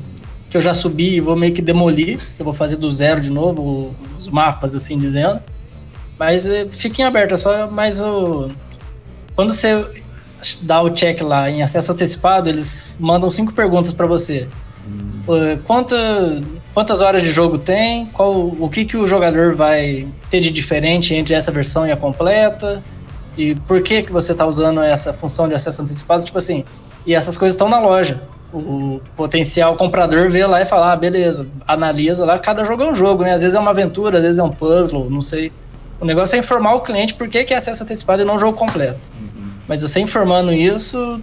que 0.49 0.57
eu 0.57 0.61
já 0.61 0.73
subi 0.73 1.17
e 1.17 1.21
vou 1.21 1.35
meio 1.35 1.53
que 1.53 1.63
demolir. 1.63 2.21
Eu 2.39 2.45
vou 2.45 2.55
fazer 2.55 2.77
do 2.77 2.91
zero 2.91 3.21
de 3.21 3.31
novo 3.31 3.95
os 4.17 4.29
mapas, 4.29 4.75
assim 4.75 4.97
dizendo. 4.97 5.41
Mas 6.19 6.47
é, 6.47 6.67
fiquem 6.71 7.05
abertos, 7.05 7.41
é 7.41 7.43
só 7.43 7.71
mais 7.71 8.01
o. 8.01 8.51
Quando 9.35 9.53
você 9.53 9.85
dá 10.63 10.83
o 10.83 10.91
check 10.91 11.21
lá 11.23 11.51
em 11.51 11.63
acesso 11.63 11.93
antecipado, 11.93 12.49
eles 12.49 12.97
mandam 12.99 13.31
cinco 13.31 13.53
perguntas 13.53 13.93
para 13.93 14.07
você. 14.07 14.49
Hum. 14.87 15.59
Quanta, 15.65 15.97
quantas 16.73 17.01
horas 17.01 17.23
de 17.23 17.31
jogo 17.31 17.59
tem? 17.59 18.07
Qual, 18.07 18.33
o 18.33 18.69
que, 18.69 18.85
que 18.85 18.97
o 18.97 19.07
jogador 19.07 19.55
vai 19.55 20.07
ter 20.31 20.41
de 20.41 20.51
diferente 20.51 21.15
entre 21.15 21.35
essa 21.35 21.51
versão 21.51 21.87
e 21.87 21.93
a 21.93 21.97
completa? 21.97 22.83
E 23.37 23.55
por 23.55 23.83
que, 23.83 24.03
que 24.03 24.13
você 24.13 24.33
está 24.33 24.47
usando 24.47 24.81
essa 24.81 25.13
função 25.13 25.49
de 25.49 25.55
acesso 25.55 25.83
antecipado? 25.83 26.25
Tipo 26.25 26.39
assim, 26.39 26.65
e 27.05 27.15
essas 27.15 27.37
coisas 27.37 27.55
estão 27.55 27.69
na 27.69 27.79
loja 27.79 28.23
o 28.53 29.01
potencial 29.17 29.77
comprador 29.77 30.31
vê 30.31 30.47
lá 30.47 30.63
e 30.63 30.67
fala, 30.67 30.93
ah, 30.93 30.97
beleza, 30.97 31.47
analisa 31.67 32.25
lá, 32.25 32.39
cada 32.39 32.65
jogo 32.65 32.83
é 32.83 32.91
um 32.91 32.95
jogo, 32.95 33.23
né? 33.23 33.33
Às 33.33 33.43
vezes 33.43 33.55
é 33.55 33.61
uma 33.61 33.71
aventura, 33.71 34.19
às 34.19 34.25
vezes 34.25 34.39
é 34.39 34.43
um 34.43 34.51
puzzle, 34.51 35.11
não 35.11 35.21
sei. 35.21 35.53
O 36.01 36.05
negócio 36.05 36.37
é 36.37 36.39
informar 36.39 36.75
o 36.75 36.81
cliente 36.81 37.15
por 37.15 37.29
que, 37.29 37.45
que 37.45 37.55
é 37.55 37.57
acesso 37.57 37.83
antecipado 37.83 38.23
e 38.23 38.25
não 38.25 38.39
jogo 38.39 38.57
completo. 38.57 39.11
Uhum. 39.19 39.46
Mas 39.69 39.83
você 39.83 40.01
informando 40.01 40.53
isso, 40.53 41.21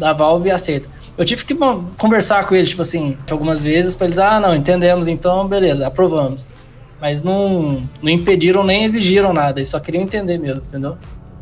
a 0.00 0.12
Valve 0.12 0.50
aceita. 0.50 0.88
Eu 1.16 1.24
tive 1.24 1.44
que 1.44 1.54
conversar 1.96 2.46
com 2.46 2.54
eles, 2.54 2.70
tipo 2.70 2.82
assim, 2.82 3.16
algumas 3.30 3.62
vezes, 3.62 3.94
para 3.94 4.06
eles, 4.06 4.18
ah, 4.18 4.40
não, 4.40 4.54
entendemos, 4.54 5.06
então, 5.08 5.46
beleza, 5.46 5.86
aprovamos. 5.86 6.46
Mas 7.00 7.22
não, 7.22 7.82
não 8.02 8.10
impediram 8.10 8.64
nem 8.64 8.84
exigiram 8.84 9.32
nada, 9.32 9.60
eles 9.60 9.68
só 9.68 9.78
queriam 9.78 10.02
entender 10.02 10.38
mesmo, 10.38 10.62
entendeu? 10.66 10.96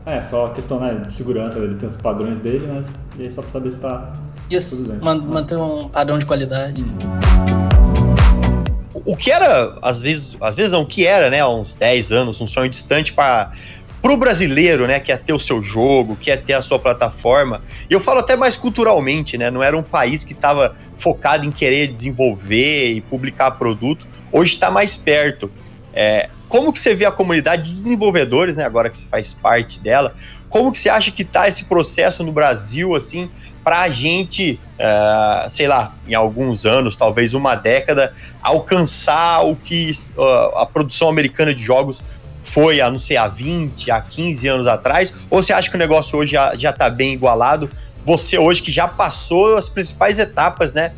É, 0.05 0.23
só 0.23 0.47
a 0.47 0.51
questão 0.51 0.79
né, 0.79 1.03
de 1.07 1.13
segurança, 1.13 1.59
ele 1.59 1.75
tem 1.75 1.89
os 1.89 1.97
padrões 1.97 2.39
dele, 2.39 2.67
né? 2.67 2.83
E 3.19 3.23
aí 3.23 3.33
só 3.33 3.41
pra 3.43 3.51
saber 3.51 3.71
se 3.71 3.81
tá 3.81 4.13
isso, 4.51 4.95
manter 5.03 5.57
um 5.57 5.89
padrão 5.89 6.19
de 6.19 6.27
qualidade. 6.27 6.85
O 9.05 9.17
que 9.17 9.33
era, 9.33 9.77
às 9.83 10.01
vezes, 10.01 10.37
às 10.41 10.55
vezes 10.55 10.73
não, 10.73 10.83
o 10.83 10.87
que 10.87 11.07
era, 11.07 11.29
né, 11.29 11.41
há 11.41 11.49
uns 11.49 11.75
10 11.75 12.13
anos, 12.13 12.41
um 12.41 12.47
sonho 12.47 12.71
distante 12.71 13.13
para 13.13 13.51
pro 14.03 14.17
brasileiro, 14.17 14.87
né, 14.87 15.01
que 15.01 15.11
é 15.11 15.17
ter 15.17 15.33
o 15.33 15.39
seu 15.39 15.63
jogo, 15.63 16.17
que 16.17 16.31
é 16.31 16.37
ter 16.37 16.55
a 16.55 16.63
sua 16.63 16.79
plataforma. 16.79 17.63
E 17.89 17.93
eu 17.93 18.01
falo 18.01 18.21
até 18.21 18.37
mais 18.37 18.57
culturalmente, 18.57 19.37
né, 19.37 19.51
não 19.51 19.63
era 19.63 19.77
um 19.77 19.83
país 19.83 20.25
que 20.25 20.33
estava 20.33 20.75
focado 20.97 21.45
em 21.45 21.51
querer 21.51 21.89
desenvolver 21.89 22.93
e 22.93 23.01
publicar 23.01 23.53
produto. 23.53 24.07
Hoje 24.31 24.55
está 24.55 24.71
mais 24.71 24.97
perto. 24.97 25.51
É, 25.93 26.29
como 26.49 26.73
que 26.73 26.79
você 26.79 26.95
vê 26.95 27.05
a 27.05 27.11
comunidade 27.11 27.69
de 27.69 27.71
desenvolvedores, 27.71 28.57
né, 28.57 28.65
agora 28.65 28.89
que 28.89 28.99
você 28.99 29.07
faz 29.07 29.35
parte 29.35 29.81
dela, 29.81 30.15
como 30.49 30.71
que 30.71 30.79
você 30.79 30.89
acha 30.89 31.11
que 31.11 31.23
está 31.23 31.49
esse 31.49 31.65
processo 31.65 32.23
no 32.23 32.33
Brasil, 32.33 32.95
assim, 32.95 33.31
para 33.65 33.81
a 33.81 33.89
gente, 33.89 34.61
uh, 34.79 35.51
sei 35.51 35.67
lá, 35.67 35.93
em 36.07 36.15
alguns 36.15 36.65
anos, 36.65 36.95
talvez 36.95 37.35
uma 37.35 37.57
década, 37.57 38.15
alcançar 38.41 39.41
o 39.45 39.57
que 39.57 39.91
uh, 40.17 40.59
a 40.59 40.67
produção 40.67 41.09
americana 41.09 41.53
de 41.53 41.63
jogos 41.63 42.01
foi, 42.47 42.81
a 42.81 42.91
não 42.91 42.99
sei, 42.99 43.17
há 43.17 43.29
20, 43.29 43.91
há 43.91 44.01
15 44.01 44.49
anos 44.49 44.67
atrás? 44.67 45.13
Ou 45.29 45.43
você 45.43 45.53
acha 45.53 45.69
que 45.69 45.77
o 45.77 45.79
negócio 45.79 46.19
hoje 46.19 46.33
já 46.33 46.71
está 46.71 46.89
bem 46.89 47.13
igualado? 47.13 47.69
Você 48.05 48.39
hoje 48.39 48.63
que 48.63 48.71
já 48.71 48.87
passou 48.87 49.57
as 49.57 49.69
principais 49.69 50.19
etapas, 50.19 50.73
né? 50.73 50.93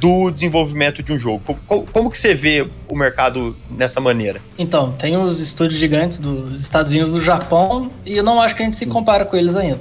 do 0.00 0.30
desenvolvimento 0.30 1.02
de 1.02 1.12
um 1.12 1.18
jogo. 1.18 1.56
Como, 1.66 1.86
como, 1.86 2.10
que 2.10 2.16
você 2.16 2.34
vê 2.34 2.68
o 2.88 2.96
mercado 2.96 3.56
nessa 3.68 4.00
maneira? 4.00 4.40
Então, 4.56 4.92
tem 4.92 5.16
os 5.16 5.40
estúdios 5.40 5.78
gigantes 5.78 6.18
dos 6.18 6.60
Estados 6.60 6.92
Unidos 6.92 7.10
do 7.10 7.20
Japão 7.20 7.90
e 8.06 8.16
eu 8.16 8.22
não 8.22 8.40
acho 8.40 8.54
que 8.54 8.62
a 8.62 8.64
gente 8.64 8.76
se 8.76 8.86
compara 8.86 9.24
com 9.24 9.36
eles 9.36 9.56
ainda. 9.56 9.80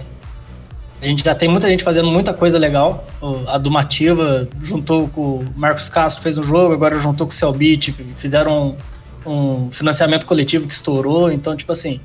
A 1.00 1.06
gente 1.06 1.24
já 1.24 1.36
tem 1.36 1.48
muita 1.48 1.68
gente 1.68 1.84
fazendo 1.84 2.08
muita 2.08 2.34
coisa 2.34 2.58
legal. 2.58 3.06
A 3.48 3.60
Dumativa 3.60 4.50
juntou 4.60 5.08
com 5.08 5.22
o 5.22 5.46
Marcos 5.56 5.88
Castro, 5.90 6.24
fez 6.24 6.38
um 6.40 6.44
jogo, 6.44 6.74
agora 6.74 6.98
juntou 6.98 7.28
com 7.28 7.34
o 7.34 7.36
Cellbit, 7.36 7.94
fizeram 8.16 8.70
um, 8.70 8.76
um, 9.28 9.70
financiamento 9.72 10.26
coletivo 10.26 10.68
que 10.68 10.74
estourou. 10.74 11.32
Então, 11.32 11.56
tipo 11.56 11.72
assim, 11.72 12.00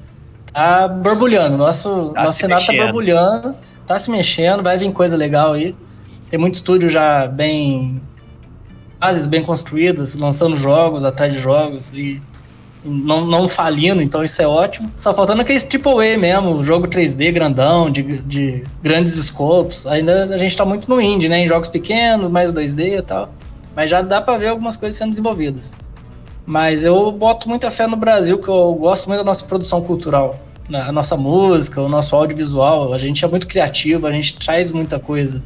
tá 0.53 0.89
borbulhando. 0.89 1.57
Nosso, 1.57 2.11
tá 2.15 2.25
nosso 2.25 2.39
Senado 2.39 2.65
tá 2.65 2.73
borbulhando, 2.73 3.55
tá 3.87 3.99
se 3.99 4.11
mexendo, 4.11 4.63
vai 4.63 4.77
vir 4.77 4.93
coisa 4.93 5.17
legal 5.17 5.53
aí. 5.53 5.75
Tem 6.29 6.39
muito 6.39 6.55
estúdio 6.55 6.89
já 6.89 7.27
bem. 7.27 8.01
bases 8.99 9.27
bem 9.27 9.43
construídas, 9.43 10.15
lançando 10.15 10.57
jogos 10.57 11.05
atrás 11.05 11.35
de 11.35 11.41
jogos 11.41 11.91
e 11.93 12.21
não, 12.85 13.25
não 13.25 13.49
falindo, 13.49 14.03
então 14.03 14.25
isso 14.25 14.41
é 14.43 14.47
ótimo. 14.47 14.91
Só 14.97 15.15
faltando 15.15 15.43
aquele 15.43 15.61
tipo 15.61 16.01
A 16.01 16.19
mesmo, 16.19 16.65
jogo 16.65 16.89
3D 16.89 17.33
grandão, 17.33 17.91
de, 17.91 18.03
de 18.23 18.65
grandes 18.83 19.17
escopos. 19.17 19.87
Ainda 19.87 20.25
a 20.25 20.37
gente 20.37 20.57
tá 20.57 20.65
muito 20.65 20.89
no 20.89 21.01
indie, 21.01 21.29
né? 21.29 21.41
Em 21.41 21.49
jogos 21.49 21.69
pequenos, 21.69 22.29
mais 22.29 22.53
2D 22.53 22.99
e 22.99 23.03
tal. 23.03 23.33
Mas 23.77 23.91
já 23.91 24.03
dá 24.03 24.21
para 24.21 24.37
ver 24.37 24.49
algumas 24.49 24.77
coisas 24.77 24.99
sendo 24.99 25.11
desenvolvidas. 25.11 25.77
Mas 26.45 26.85
eu 26.85 27.13
boto 27.13 27.49
muita 27.49 27.71
fé 27.71 27.87
no 27.87 27.97
Brasil, 27.97 28.39
que 28.39 28.49
eu 28.49 28.75
gosto 28.75 29.07
muito 29.09 29.19
da 29.19 29.25
nossa 29.25 29.45
produção 29.45 29.83
cultural. 29.83 30.39
a 30.73 30.93
nossa 30.93 31.17
música, 31.17 31.81
o 31.81 31.89
nosso 31.89 32.17
audiovisual. 32.17 32.93
A 32.93 32.99
gente 32.99 33.25
é 33.25 33.29
muito 33.29 33.47
criativo, 33.47 34.07
a 34.07 34.13
gente 34.13 34.37
traz 34.39 34.71
muita 34.71 34.99
coisa. 34.99 35.43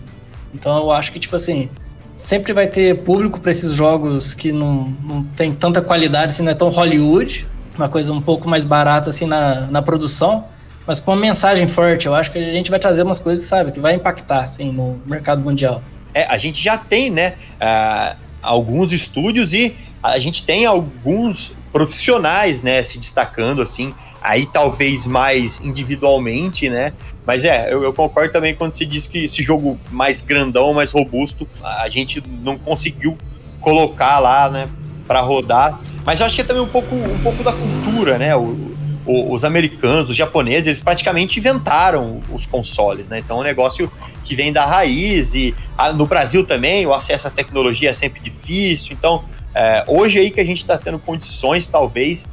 Então 0.54 0.80
eu 0.80 0.90
acho 0.90 1.12
que, 1.12 1.18
tipo 1.18 1.37
assim, 1.37 1.68
sempre 2.16 2.52
vai 2.52 2.66
ter 2.66 3.02
público 3.02 3.38
para 3.38 3.50
esses 3.50 3.74
jogos 3.74 4.35
que 4.35 4.50
não, 4.50 4.94
não 5.04 5.22
tem 5.22 5.52
tanta 5.52 5.82
qualidade, 5.82 6.32
assim, 6.32 6.42
não 6.42 6.52
é 6.52 6.54
tão 6.54 6.68
Hollywood, 6.70 7.46
uma 7.76 7.88
coisa 7.88 8.12
um 8.12 8.22
pouco 8.22 8.48
mais 8.48 8.64
barata, 8.64 9.11
assim, 9.11 9.26
na, 9.26 9.66
na 9.66 9.82
produção, 9.82 10.46
mas 10.87 10.98
com 10.98 11.11
uma 11.11 11.20
mensagem 11.20 11.68
forte. 11.68 12.06
Eu 12.06 12.14
acho 12.14 12.32
que 12.32 12.38
a 12.38 12.42
gente 12.42 12.70
vai 12.70 12.80
trazer 12.80 13.02
umas 13.02 13.18
coisas, 13.18 13.46
sabe, 13.46 13.72
que 13.72 13.80
vai 13.80 13.94
impactar, 13.94 14.40
assim, 14.40 14.72
no 14.72 14.98
mercado 15.04 15.42
mundial. 15.42 15.82
É, 16.14 16.24
a 16.24 16.38
gente 16.38 16.62
já 16.62 16.78
tem, 16.78 17.11
né, 17.11 17.35
uh, 17.61 18.16
alguns 18.42 18.92
estúdios 18.92 19.52
e 19.52 19.76
a 20.12 20.18
gente 20.18 20.44
tem 20.44 20.66
alguns 20.66 21.54
profissionais, 21.72 22.62
né, 22.62 22.82
se 22.82 22.98
destacando 22.98 23.60
assim, 23.60 23.94
aí 24.22 24.46
talvez 24.46 25.06
mais 25.06 25.60
individualmente, 25.60 26.70
né? 26.70 26.92
Mas 27.26 27.44
é, 27.44 27.72
eu, 27.72 27.82
eu, 27.82 27.92
concordo 27.92 28.32
também 28.32 28.54
quando 28.54 28.74
se 28.74 28.86
diz 28.86 29.06
que 29.06 29.24
esse 29.24 29.42
jogo 29.42 29.78
mais 29.90 30.22
grandão, 30.22 30.72
mais 30.72 30.92
robusto, 30.92 31.46
a 31.62 31.88
gente 31.88 32.22
não 32.42 32.56
conseguiu 32.56 33.18
colocar 33.60 34.18
lá, 34.20 34.48
né, 34.48 34.68
para 35.06 35.20
rodar. 35.20 35.78
Mas 36.04 36.20
eu 36.20 36.26
acho 36.26 36.34
que 36.34 36.40
é 36.40 36.44
também 36.44 36.62
um 36.62 36.68
pouco, 36.68 36.94
um 36.94 37.18
pouco 37.18 37.42
da 37.42 37.52
cultura, 37.52 38.16
né? 38.16 38.34
O, 38.34 38.76
o, 39.04 39.32
os 39.32 39.44
americanos, 39.44 40.10
os 40.10 40.16
japoneses, 40.16 40.66
eles 40.66 40.80
praticamente 40.80 41.38
inventaram 41.38 42.20
os 42.32 42.46
consoles, 42.46 43.08
né? 43.08 43.18
Então 43.18 43.38
é 43.38 43.40
um 43.40 43.44
negócio 43.44 43.90
que 44.24 44.34
vem 44.34 44.52
da 44.52 44.64
raiz 44.64 45.34
e 45.34 45.54
a, 45.76 45.92
no 45.92 46.06
Brasil 46.06 46.44
também 46.44 46.86
o 46.86 46.94
acesso 46.94 47.28
à 47.28 47.30
tecnologia 47.30 47.90
é 47.90 47.92
sempre 47.92 48.20
difícil. 48.20 48.96
Então 48.98 49.24
é, 49.56 49.84
hoje 49.88 50.18
aí 50.18 50.30
que 50.30 50.38
a 50.38 50.44
gente 50.44 50.58
está 50.58 50.76
tendo 50.76 50.98
condições, 50.98 51.66
talvez, 51.66 52.26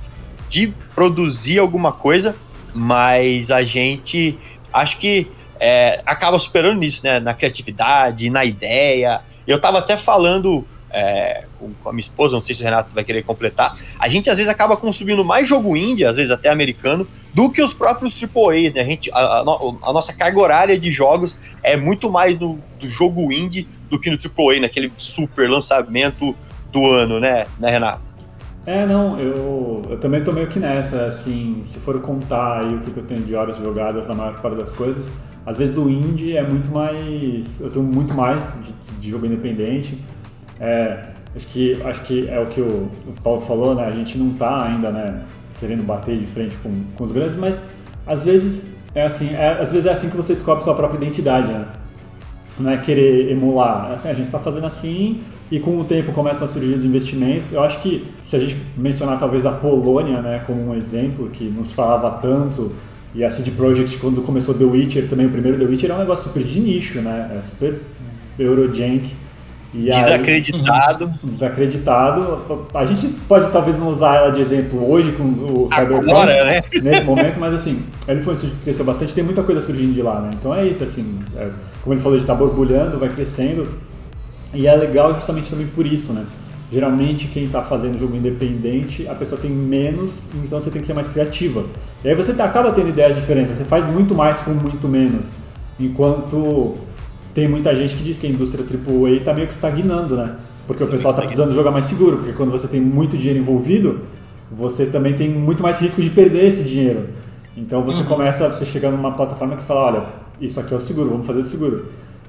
de 0.49 0.73
produzir 0.93 1.57
alguma 1.57 1.93
coisa, 1.93 2.35
mas 2.75 3.49
a 3.49 3.63
gente 3.63 4.37
acho 4.73 4.97
que 4.97 5.31
é, 5.57 6.01
acaba 6.05 6.37
superando 6.37 6.79
nisso, 6.79 6.99
né? 7.01 7.21
Na 7.21 7.33
criatividade, 7.33 8.29
na 8.29 8.43
ideia. 8.43 9.21
Eu 9.47 9.55
estava 9.55 9.79
até 9.79 9.95
falando 9.95 10.67
é, 10.89 11.45
com 11.81 11.89
a 11.89 11.93
minha 11.93 12.01
esposa, 12.01 12.35
não 12.35 12.41
sei 12.41 12.53
se 12.53 12.61
o 12.61 12.65
Renato 12.65 12.93
vai 12.93 13.05
querer 13.05 13.23
completar. 13.23 13.73
A 13.97 14.09
gente 14.09 14.29
às 14.29 14.35
vezes 14.35 14.51
acaba 14.51 14.75
consumindo 14.75 15.23
mais 15.23 15.47
jogo 15.47 15.77
indie, 15.77 16.03
às 16.03 16.17
vezes 16.17 16.29
até 16.29 16.49
americano, 16.49 17.07
do 17.33 17.49
que 17.49 17.63
os 17.63 17.73
próprios 17.73 18.21
AAAs, 18.21 18.73
né? 18.73 18.81
A, 18.81 18.85
gente, 18.85 19.09
a, 19.13 19.17
a, 19.17 19.41
a 19.41 19.93
nossa 19.93 20.11
carga 20.11 20.39
horária 20.39 20.77
de 20.77 20.91
jogos 20.91 21.37
é 21.63 21.77
muito 21.77 22.11
mais 22.11 22.37
no 22.37 22.59
do 22.79 22.89
jogo 22.89 23.31
indie 23.31 23.65
do 23.89 23.97
que 23.97 24.09
no 24.09 24.17
AAA, 24.17 24.59
naquele 24.59 24.91
super 24.97 25.49
lançamento 25.49 26.35
do 26.73 26.91
ano, 26.91 27.19
né, 27.19 27.45
né 27.59 27.69
Renato? 27.69 28.01
É, 28.65 28.85
não, 28.85 29.19
eu, 29.19 29.81
eu 29.89 29.97
também 29.99 30.23
tô 30.23 30.31
meio 30.31 30.47
que 30.47 30.57
nessa, 30.57 31.05
assim, 31.05 31.63
se 31.65 31.79
for 31.79 31.99
contar 32.01 32.61
aí 32.61 32.73
o 32.73 32.79
que 32.79 32.97
eu 32.97 33.03
tenho 33.03 33.21
de 33.21 33.35
horas 33.35 33.57
jogadas 33.57 34.07
na 34.07 34.15
maior 34.15 34.41
parte 34.41 34.57
das 34.57 34.69
coisas, 34.69 35.05
às 35.45 35.57
vezes 35.57 35.77
o 35.77 35.89
indie 35.89 36.37
é 36.37 36.43
muito 36.43 36.71
mais, 36.71 37.59
eu 37.59 37.69
tenho 37.69 37.83
muito 37.83 38.13
mais 38.13 38.41
de, 38.63 38.73
de 39.01 39.09
jogo 39.11 39.25
independente, 39.25 40.01
é, 40.61 41.07
acho, 41.35 41.45
que, 41.47 41.81
acho 41.83 42.01
que 42.03 42.29
é 42.29 42.39
o 42.39 42.45
que 42.45 42.61
o, 42.61 42.89
o, 43.05 43.13
Paulo 43.21 43.41
falou, 43.41 43.75
né, 43.75 43.85
a 43.85 43.91
gente 43.91 44.17
não 44.17 44.31
tá 44.31 44.65
ainda, 44.65 44.91
né, 44.91 45.21
querendo 45.59 45.83
bater 45.83 46.17
de 46.17 46.25
frente 46.25 46.55
com, 46.59 46.71
com 46.95 47.03
os 47.03 47.11
grandes, 47.11 47.35
mas 47.35 47.61
às 48.07 48.23
vezes 48.23 48.65
é 48.95 49.03
assim, 49.05 49.33
é, 49.33 49.59
às 49.59 49.71
vezes 49.73 49.87
é 49.87 49.91
assim 49.91 50.09
que 50.09 50.15
você 50.15 50.35
descobre 50.35 50.63
sua 50.63 50.73
própria 50.73 50.97
identidade, 50.97 51.49
né, 51.49 51.65
não 52.57 52.71
é 52.71 52.77
querer 52.77 53.29
emular, 53.29 53.89
é 53.91 53.95
assim, 53.95 54.07
a 54.07 54.13
gente 54.13 54.27
está 54.27 54.39
fazendo 54.39 54.67
assim 54.67 55.21
e 55.53 55.59
com 55.59 55.79
o 55.79 55.83
tempo 55.83 56.11
começam 56.13 56.47
a 56.47 56.51
surgir 56.51 56.73
os 56.73 56.83
investimentos. 56.83 57.51
Eu 57.51 57.63
acho 57.63 57.79
que 57.79 58.07
se 58.23 58.35
a 58.35 58.39
gente 58.39 58.57
mencionar 58.75 59.19
talvez 59.19 59.45
a 59.45 59.51
Polônia, 59.51 60.19
né, 60.19 60.41
como 60.47 60.71
um 60.71 60.75
exemplo 60.75 61.29
que 61.29 61.43
nos 61.43 61.71
falava 61.71 62.09
tanto 62.19 62.71
e 63.13 63.23
a 63.23 63.29
CD 63.29 63.51
Projekt 63.51 63.99
quando 63.99 64.23
começou 64.23 64.55
The 64.55 64.63
Witcher 64.63 65.07
também 65.07 65.27
o 65.27 65.29
primeiro 65.29 65.59
The 65.59 65.65
Witcher 65.65 65.91
é 65.91 65.93
um 65.93 65.99
negócio 65.99 66.23
super 66.23 66.43
de 66.43 66.59
nicho, 66.59 67.01
né, 67.01 67.37
é 67.37 67.41
super 67.47 67.81
Eurojank. 68.39 69.11
E 69.75 69.89
desacreditado. 69.89 71.05
Aí, 71.05 71.29
desacreditado. 71.29 72.65
A 72.73 72.85
gente 72.85 73.07
pode 73.27 73.51
talvez 73.51 73.77
não 73.77 73.89
usar 73.89 74.15
ela 74.15 74.31
de 74.31 74.41
exemplo 74.41 74.91
hoje 74.91 75.11
com 75.11 75.23
o 75.23 75.69
Cyberpunk 75.71 76.09
Agora, 76.09 76.45
né? 76.45 76.61
nesse 76.81 77.03
momento, 77.03 77.39
mas 77.39 77.53
assim, 77.53 77.83
ele 78.07 78.21
foi 78.21 78.33
um 78.33 78.35
estúdio 78.37 78.55
que 78.55 78.63
cresceu 78.63 78.85
bastante, 78.85 79.13
tem 79.13 79.23
muita 79.23 79.43
coisa 79.43 79.63
surgindo 79.63 79.93
de 79.93 80.01
lá, 80.01 80.19
né? 80.19 80.31
Então 80.35 80.53
é 80.53 80.65
isso, 80.65 80.83
assim, 80.83 81.19
é, 81.37 81.51
como 81.83 81.93
ele 81.93 82.01
falou, 82.01 82.17
de 82.17 82.23
estar 82.23 82.33
tá 82.33 82.39
borbulhando, 82.39 82.97
vai 82.97 83.09
crescendo. 83.09 83.67
E 84.53 84.67
é 84.67 84.75
legal 84.75 85.13
justamente 85.15 85.49
também 85.49 85.67
por 85.67 85.85
isso, 85.85 86.13
né? 86.13 86.25
Geralmente 86.71 87.27
quem 87.27 87.43
está 87.43 87.61
fazendo 87.61 87.99
jogo 87.99 88.15
independente, 88.15 89.07
a 89.07 89.13
pessoa 89.13 89.39
tem 89.39 89.51
menos, 89.51 90.11
então 90.35 90.59
você 90.59 90.71
tem 90.71 90.81
que 90.81 90.87
ser 90.87 90.93
mais 90.93 91.07
criativa. 91.07 91.65
E 92.03 92.09
aí 92.09 92.15
você 92.15 92.33
tá, 92.33 92.45
acaba 92.45 92.71
tendo 92.71 92.89
ideias 92.89 93.15
diferentes, 93.15 93.57
você 93.57 93.65
faz 93.65 93.85
muito 93.85 94.15
mais 94.15 94.39
com 94.39 94.51
muito 94.51 94.87
menos. 94.87 95.25
Enquanto 95.79 96.75
tem 97.33 97.47
muita 97.47 97.75
gente 97.75 97.95
que 97.95 98.03
diz 98.03 98.17
que 98.17 98.27
a 98.27 98.29
indústria 98.29 98.65
AAA 98.65 99.11
está 99.11 99.33
meio 99.33 99.47
que 99.47 99.53
estagnando, 99.53 100.15
né? 100.15 100.35
Porque 100.65 100.83
o 100.83 100.87
pessoal 100.87 101.11
está 101.11 101.23
precisando 101.23 101.53
jogar 101.53 101.71
mais 101.71 101.85
seguro, 101.85 102.17
porque 102.17 102.33
quando 102.33 102.51
você 102.51 102.67
tem 102.67 102.79
muito 102.79 103.17
dinheiro 103.17 103.39
envolvido, 103.39 104.01
você 104.51 104.85
também 104.85 105.15
tem 105.15 105.29
muito 105.29 105.61
mais 105.61 105.79
risco 105.79 106.01
de 106.01 106.09
perder 106.09 106.45
esse 106.45 106.63
dinheiro. 106.63 107.09
Então 107.55 107.83
você 107.83 107.99
uhum. 107.99 108.05
começa, 108.05 108.49
você 108.49 108.65
chega 108.65 108.89
numa 108.89 109.11
plataforma 109.11 109.55
que 109.55 109.63
fala, 109.63 109.81
olha, 109.81 110.03
isso 110.39 110.59
aqui 110.59 110.73
é 110.73 110.77
o 110.77 110.81
seguro, 110.81 111.09
vamos 111.09 111.27
fazer 111.27 111.41
o 111.41 111.45
seguro. 111.45 111.85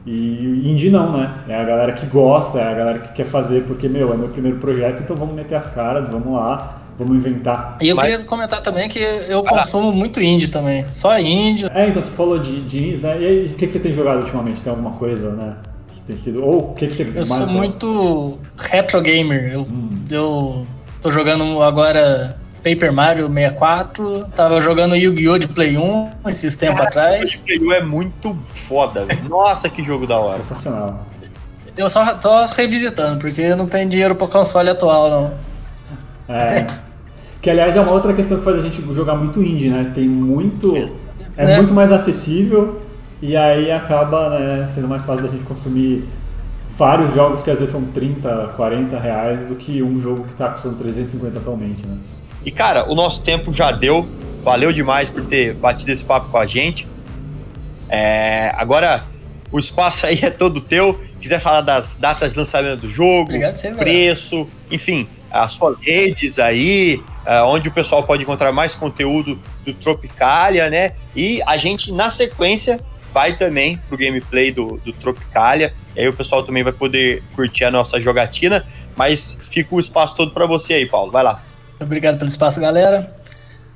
E 0.07 0.71
indie 0.71 0.91
não, 0.91 1.17
né? 1.17 1.35
É 1.49 1.55
a 1.57 1.65
galera 1.65 1.93
que 1.93 2.05
gosta, 2.07 2.59
é 2.59 2.65
a 2.65 2.75
galera 2.75 2.99
que 2.99 3.15
quer 3.15 3.25
fazer, 3.25 3.65
porque, 3.65 3.89
meu, 3.89 4.13
é 4.13 4.17
meu 4.17 4.29
primeiro 4.29 4.59
projeto, 4.59 5.03
então 5.03 5.17
vamos 5.17 5.35
meter 5.35 5.55
as 5.55 5.69
caras, 5.71 6.07
vamos 6.09 6.35
lá, 6.35 6.83
vamos 6.99 7.17
inventar. 7.17 7.79
E 7.81 7.89
eu 7.89 7.97
Mas... 7.97 8.11
queria 8.11 8.25
comentar 8.27 8.63
também 8.63 8.89
que 8.89 8.99
eu 8.99 9.43
consumo 9.43 9.89
ah. 9.89 9.93
muito 9.93 10.21
indie 10.21 10.49
também, 10.49 10.85
só 10.85 11.19
indie. 11.19 11.71
É, 11.75 11.89
então 11.89 12.03
você 12.03 12.11
falou 12.11 12.39
de, 12.39 12.61
de 12.63 12.79
indies, 12.79 13.03
né? 13.03 13.19
E 13.19 13.27
aí, 13.27 13.47
o 13.47 13.55
que, 13.55 13.67
que 13.67 13.73
você 13.73 13.81
tem 13.81 13.95
jogado 13.95 14.21
ultimamente? 14.21 14.63
Tem 14.63 14.71
alguma 14.71 14.93
coisa, 14.93 15.31
né? 15.31 15.57
Tem 16.07 16.17
sido... 16.17 16.45
Ou 16.45 16.73
o 16.73 16.75
que, 16.75 16.87
que 16.87 16.95
você 16.95 17.11
Eu 17.15 17.25
sou 17.25 17.47
muito 17.47 18.39
retro 18.59 19.01
gamer, 19.01 19.55
eu, 19.55 19.63
hum. 19.63 20.05
eu 20.11 20.67
tô 21.01 21.11
jogando 21.11 21.63
agora 21.63 22.37
Paper 22.65 22.91
Mario 22.91 23.27
64, 23.27 24.25
tava 24.35 24.59
jogando 24.59 24.97
Yu-Gi-Oh! 24.97 25.37
de 25.37 25.47
Play 25.47 25.77
1 25.77 26.11
esses 26.29 26.57
tempos 26.57 26.81
atrás. 26.81 27.23
O 27.23 27.27
de 27.27 27.39
Play 27.59 27.61
1 27.61 27.73
é 27.73 27.83
muito 27.83 28.35
foda, 28.49 29.07
Nossa, 29.29 29.69
que 29.69 29.85
jogo 29.85 30.07
da 30.07 30.19
hora. 30.19 30.43
Sensacional. 30.43 31.07
Eu 31.77 31.91
só 31.91 32.15
tô 32.15 32.47
revisitando, 32.47 33.21
porque 33.21 33.55
não 33.55 33.67
tem 33.67 33.87
dinheiro 33.87 34.15
pro 34.15 34.29
console 34.29 34.71
atual, 34.71 35.11
não. 35.11 35.35
É. 36.27 36.67
que 37.43 37.51
aliás 37.51 37.77
é 37.77 37.81
uma 37.81 37.93
outra 37.93 38.15
questão 38.15 38.39
que 38.39 38.45
faz 38.45 38.59
a 38.59 38.63
gente 38.63 38.81
jogar 38.95 39.15
muito 39.15 39.43
indie, 39.43 39.69
né? 39.69 39.93
Tem 39.95 40.09
muito. 40.09 40.75
É 41.37 41.45
né? 41.45 41.57
muito 41.59 41.75
mais 41.75 41.93
acessível 41.93 42.81
e 43.21 43.37
aí 43.37 43.71
acaba 43.71 44.39
né, 44.39 44.67
sendo 44.69 44.89
mais 44.89 45.05
fácil 45.05 45.25
da 45.25 45.31
gente 45.31 45.45
consumir 45.45 46.05
vários 46.79 47.13
jogos 47.15 47.43
que 47.43 47.51
às 47.51 47.59
vezes 47.59 47.73
são 47.73 47.83
30, 47.83 48.53
40 48.57 48.99
reais 48.99 49.41
do 49.41 49.55
que 49.55 49.83
um 49.83 50.01
jogo 50.01 50.25
que 50.25 50.31
está 50.33 50.49
custando 50.49 50.77
350 50.77 51.39
atualmente, 51.39 51.87
né? 51.87 51.99
E 52.45 52.51
cara, 52.51 52.91
o 52.91 52.95
nosso 52.95 53.23
tempo 53.23 53.53
já 53.53 53.71
deu. 53.71 54.07
Valeu 54.43 54.73
demais 54.73 55.09
por 55.09 55.25
ter 55.25 55.55
batido 55.55 55.91
esse 55.91 56.05
papo 56.05 56.29
com 56.31 56.37
a 56.37 56.47
gente. 56.47 56.87
É, 57.89 58.53
agora, 58.57 59.05
o 59.51 59.59
espaço 59.59 60.07
aí 60.07 60.19
é 60.23 60.31
todo 60.31 60.61
teu. 60.61 61.01
Quiser 61.21 61.41
falar 61.41 61.63
das 61.63 61.97
datas 61.97 62.33
de 62.33 62.39
lançamento 62.39 62.81
do 62.81 62.91
jogo, 62.91 63.23
Obrigado, 63.23 63.77
preço, 63.77 64.47
enfim, 64.71 65.09
as 65.31 65.55
suas 65.55 65.79
redes 65.81 66.39
aí, 66.39 67.03
é, 67.25 67.41
onde 67.43 67.69
o 67.69 67.73
pessoal 67.73 68.03
pode 68.05 68.23
encontrar 68.23 68.53
mais 68.53 68.75
conteúdo 68.75 69.39
do 69.65 69.73
Tropicalia, 69.73 70.69
né? 70.69 70.93
E 71.17 71.41
a 71.47 71.57
gente, 71.57 71.91
na 71.91 72.11
sequência, 72.11 72.79
vai 73.13 73.37
também 73.37 73.77
pro 73.89 73.97
gameplay 73.97 74.51
do, 74.51 74.81
do 74.85 74.93
Tropicalia. 74.93 75.73
E 75.97 76.01
aí 76.01 76.09
o 76.09 76.13
pessoal 76.13 76.43
também 76.43 76.63
vai 76.63 76.73
poder 76.73 77.23
curtir 77.35 77.65
a 77.65 77.71
nossa 77.71 78.01
jogatina. 78.01 78.67
Mas 78.97 79.39
fica 79.41 79.75
o 79.75 79.81
espaço 79.81 80.17
todo 80.17 80.33
para 80.33 80.47
você 80.47 80.75
aí, 80.75 80.87
Paulo. 80.87 81.11
Vai 81.13 81.23
lá. 81.23 81.43
Obrigado 81.85 82.19
pelo 82.19 82.29
espaço, 82.29 82.61
galera. 82.61 83.15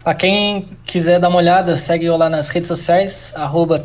Para 0.03 0.15
quem 0.15 0.69
quiser 0.85 1.21
dar 1.21 1.29
uma 1.29 1.39
olhada, 1.39 1.77
segue 1.77 2.07
eu 2.07 2.17
lá 2.17 2.31
nas 2.31 2.49
redes 2.49 2.69
sociais, 2.69 3.35
arroba 3.37 3.81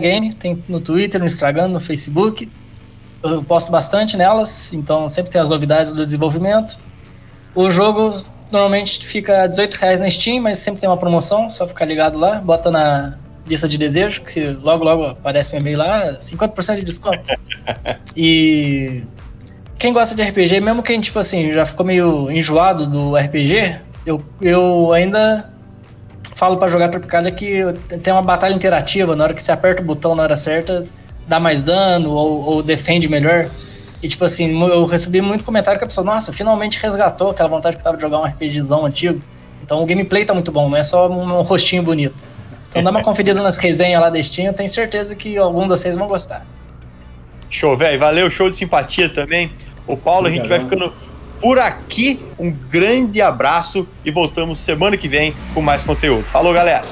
Game, 0.00 0.32
tem 0.34 0.62
no 0.68 0.80
Twitter, 0.80 1.20
no 1.20 1.26
Instagram, 1.26 1.68
no 1.68 1.78
Facebook. 1.78 2.50
Eu 3.22 3.42
posto 3.44 3.70
bastante 3.70 4.16
nelas, 4.16 4.72
então 4.72 5.08
sempre 5.08 5.30
tem 5.30 5.40
as 5.40 5.50
novidades 5.50 5.92
do 5.92 6.04
desenvolvimento. 6.04 6.78
O 7.54 7.70
jogo 7.70 8.20
normalmente 8.50 9.06
fica 9.06 9.42
R$18,00 9.42 9.98
na 9.98 10.10
Steam, 10.10 10.42
mas 10.42 10.58
sempre 10.58 10.80
tem 10.80 10.88
uma 10.88 10.96
promoção, 10.96 11.48
só 11.50 11.66
ficar 11.66 11.84
ligado 11.84 12.18
lá, 12.18 12.40
bota 12.40 12.70
na 12.70 13.18
lista 13.46 13.68
de 13.68 13.78
desejo, 13.78 14.22
que 14.22 14.50
logo 14.50 14.84
logo 14.84 15.04
aparece 15.04 15.54
um 15.54 15.58
e-mail 15.58 15.78
lá, 15.78 16.10
50% 16.18 16.76
de 16.76 16.82
desconto. 16.82 17.30
e 18.16 19.02
quem 19.78 19.92
gosta 19.92 20.14
de 20.14 20.22
RPG, 20.22 20.60
mesmo 20.60 20.82
quem, 20.82 21.00
tipo 21.00 21.18
assim, 21.18 21.52
já 21.52 21.64
ficou 21.64 21.86
meio 21.86 22.30
enjoado 22.30 22.86
do 22.86 23.16
RPG, 23.16 23.76
eu, 24.04 24.20
eu 24.40 24.92
ainda 24.92 25.50
falo 26.34 26.56
para 26.56 26.68
jogar 26.68 26.88
Tropicalia 26.88 27.30
que 27.30 27.62
tem 28.02 28.12
uma 28.12 28.22
batalha 28.22 28.54
interativa, 28.54 29.14
na 29.14 29.24
hora 29.24 29.34
que 29.34 29.42
você 29.42 29.52
aperta 29.52 29.80
o 29.80 29.84
botão 29.84 30.16
na 30.16 30.24
hora 30.24 30.36
certa, 30.36 30.84
dá 31.28 31.38
mais 31.38 31.62
dano 31.62 32.10
ou, 32.10 32.44
ou 32.44 32.62
defende 32.62 33.08
melhor. 33.08 33.50
E 34.02 34.08
tipo 34.08 34.24
assim, 34.24 34.60
eu 34.68 34.84
recebi 34.84 35.20
muito 35.20 35.44
comentário 35.44 35.78
que 35.78 35.84
a 35.84 35.86
pessoa, 35.86 36.04
nossa, 36.04 36.32
finalmente 36.32 36.78
resgatou 36.80 37.30
aquela 37.30 37.48
vontade 37.48 37.76
que 37.76 37.82
tava 37.82 37.96
de 37.96 38.02
jogar 38.02 38.18
um 38.18 38.24
RPGzão 38.24 38.84
antigo. 38.84 39.20
Então 39.62 39.82
o 39.82 39.86
gameplay 39.86 40.24
tá 40.24 40.34
muito 40.34 40.50
bom, 40.50 40.68
não 40.68 40.76
é 40.76 40.82
só 40.82 41.08
um, 41.08 41.22
um 41.22 41.42
rostinho 41.42 41.82
bonito. 41.82 42.24
Então 42.68 42.82
dá 42.82 42.90
uma 42.90 43.02
conferida 43.04 43.42
nas 43.42 43.58
resenhas 43.58 44.00
lá 44.00 44.10
da 44.10 44.20
Steam, 44.20 44.46
eu 44.46 44.54
tenho 44.54 44.68
certeza 44.68 45.14
que 45.14 45.36
algum 45.36 45.62
de 45.62 45.68
vocês 45.68 45.96
vão 45.96 46.08
gostar. 46.08 46.44
Show, 47.50 47.76
velho. 47.76 47.98
Valeu, 47.98 48.30
show 48.30 48.50
de 48.50 48.56
simpatia 48.56 49.08
também. 49.08 49.50
O 49.88 49.96
Paulo, 49.96 50.26
a 50.26 50.30
gente 50.30 50.46
vai 50.46 50.60
ficando 50.60 50.92
por 51.40 51.58
aqui. 51.58 52.20
Um 52.38 52.52
grande 52.52 53.22
abraço 53.22 53.88
e 54.04 54.10
voltamos 54.10 54.58
semana 54.58 54.96
que 54.96 55.08
vem 55.08 55.34
com 55.54 55.62
mais 55.62 55.82
conteúdo. 55.82 56.24
Falou, 56.24 56.52
galera! 56.52 56.82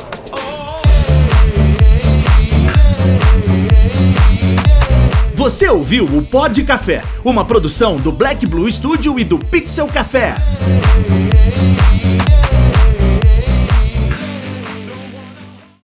Você 5.34 5.68
ouviu 5.68 6.06
o 6.06 6.22
Pod 6.22 6.64
Café, 6.64 7.04
uma 7.22 7.44
produção 7.44 7.98
do 7.98 8.10
Black 8.10 8.46
Blue 8.46 8.68
Studio 8.68 9.20
e 9.20 9.22
do 9.22 9.38
Pixel 9.38 9.86
Café. 9.86 10.34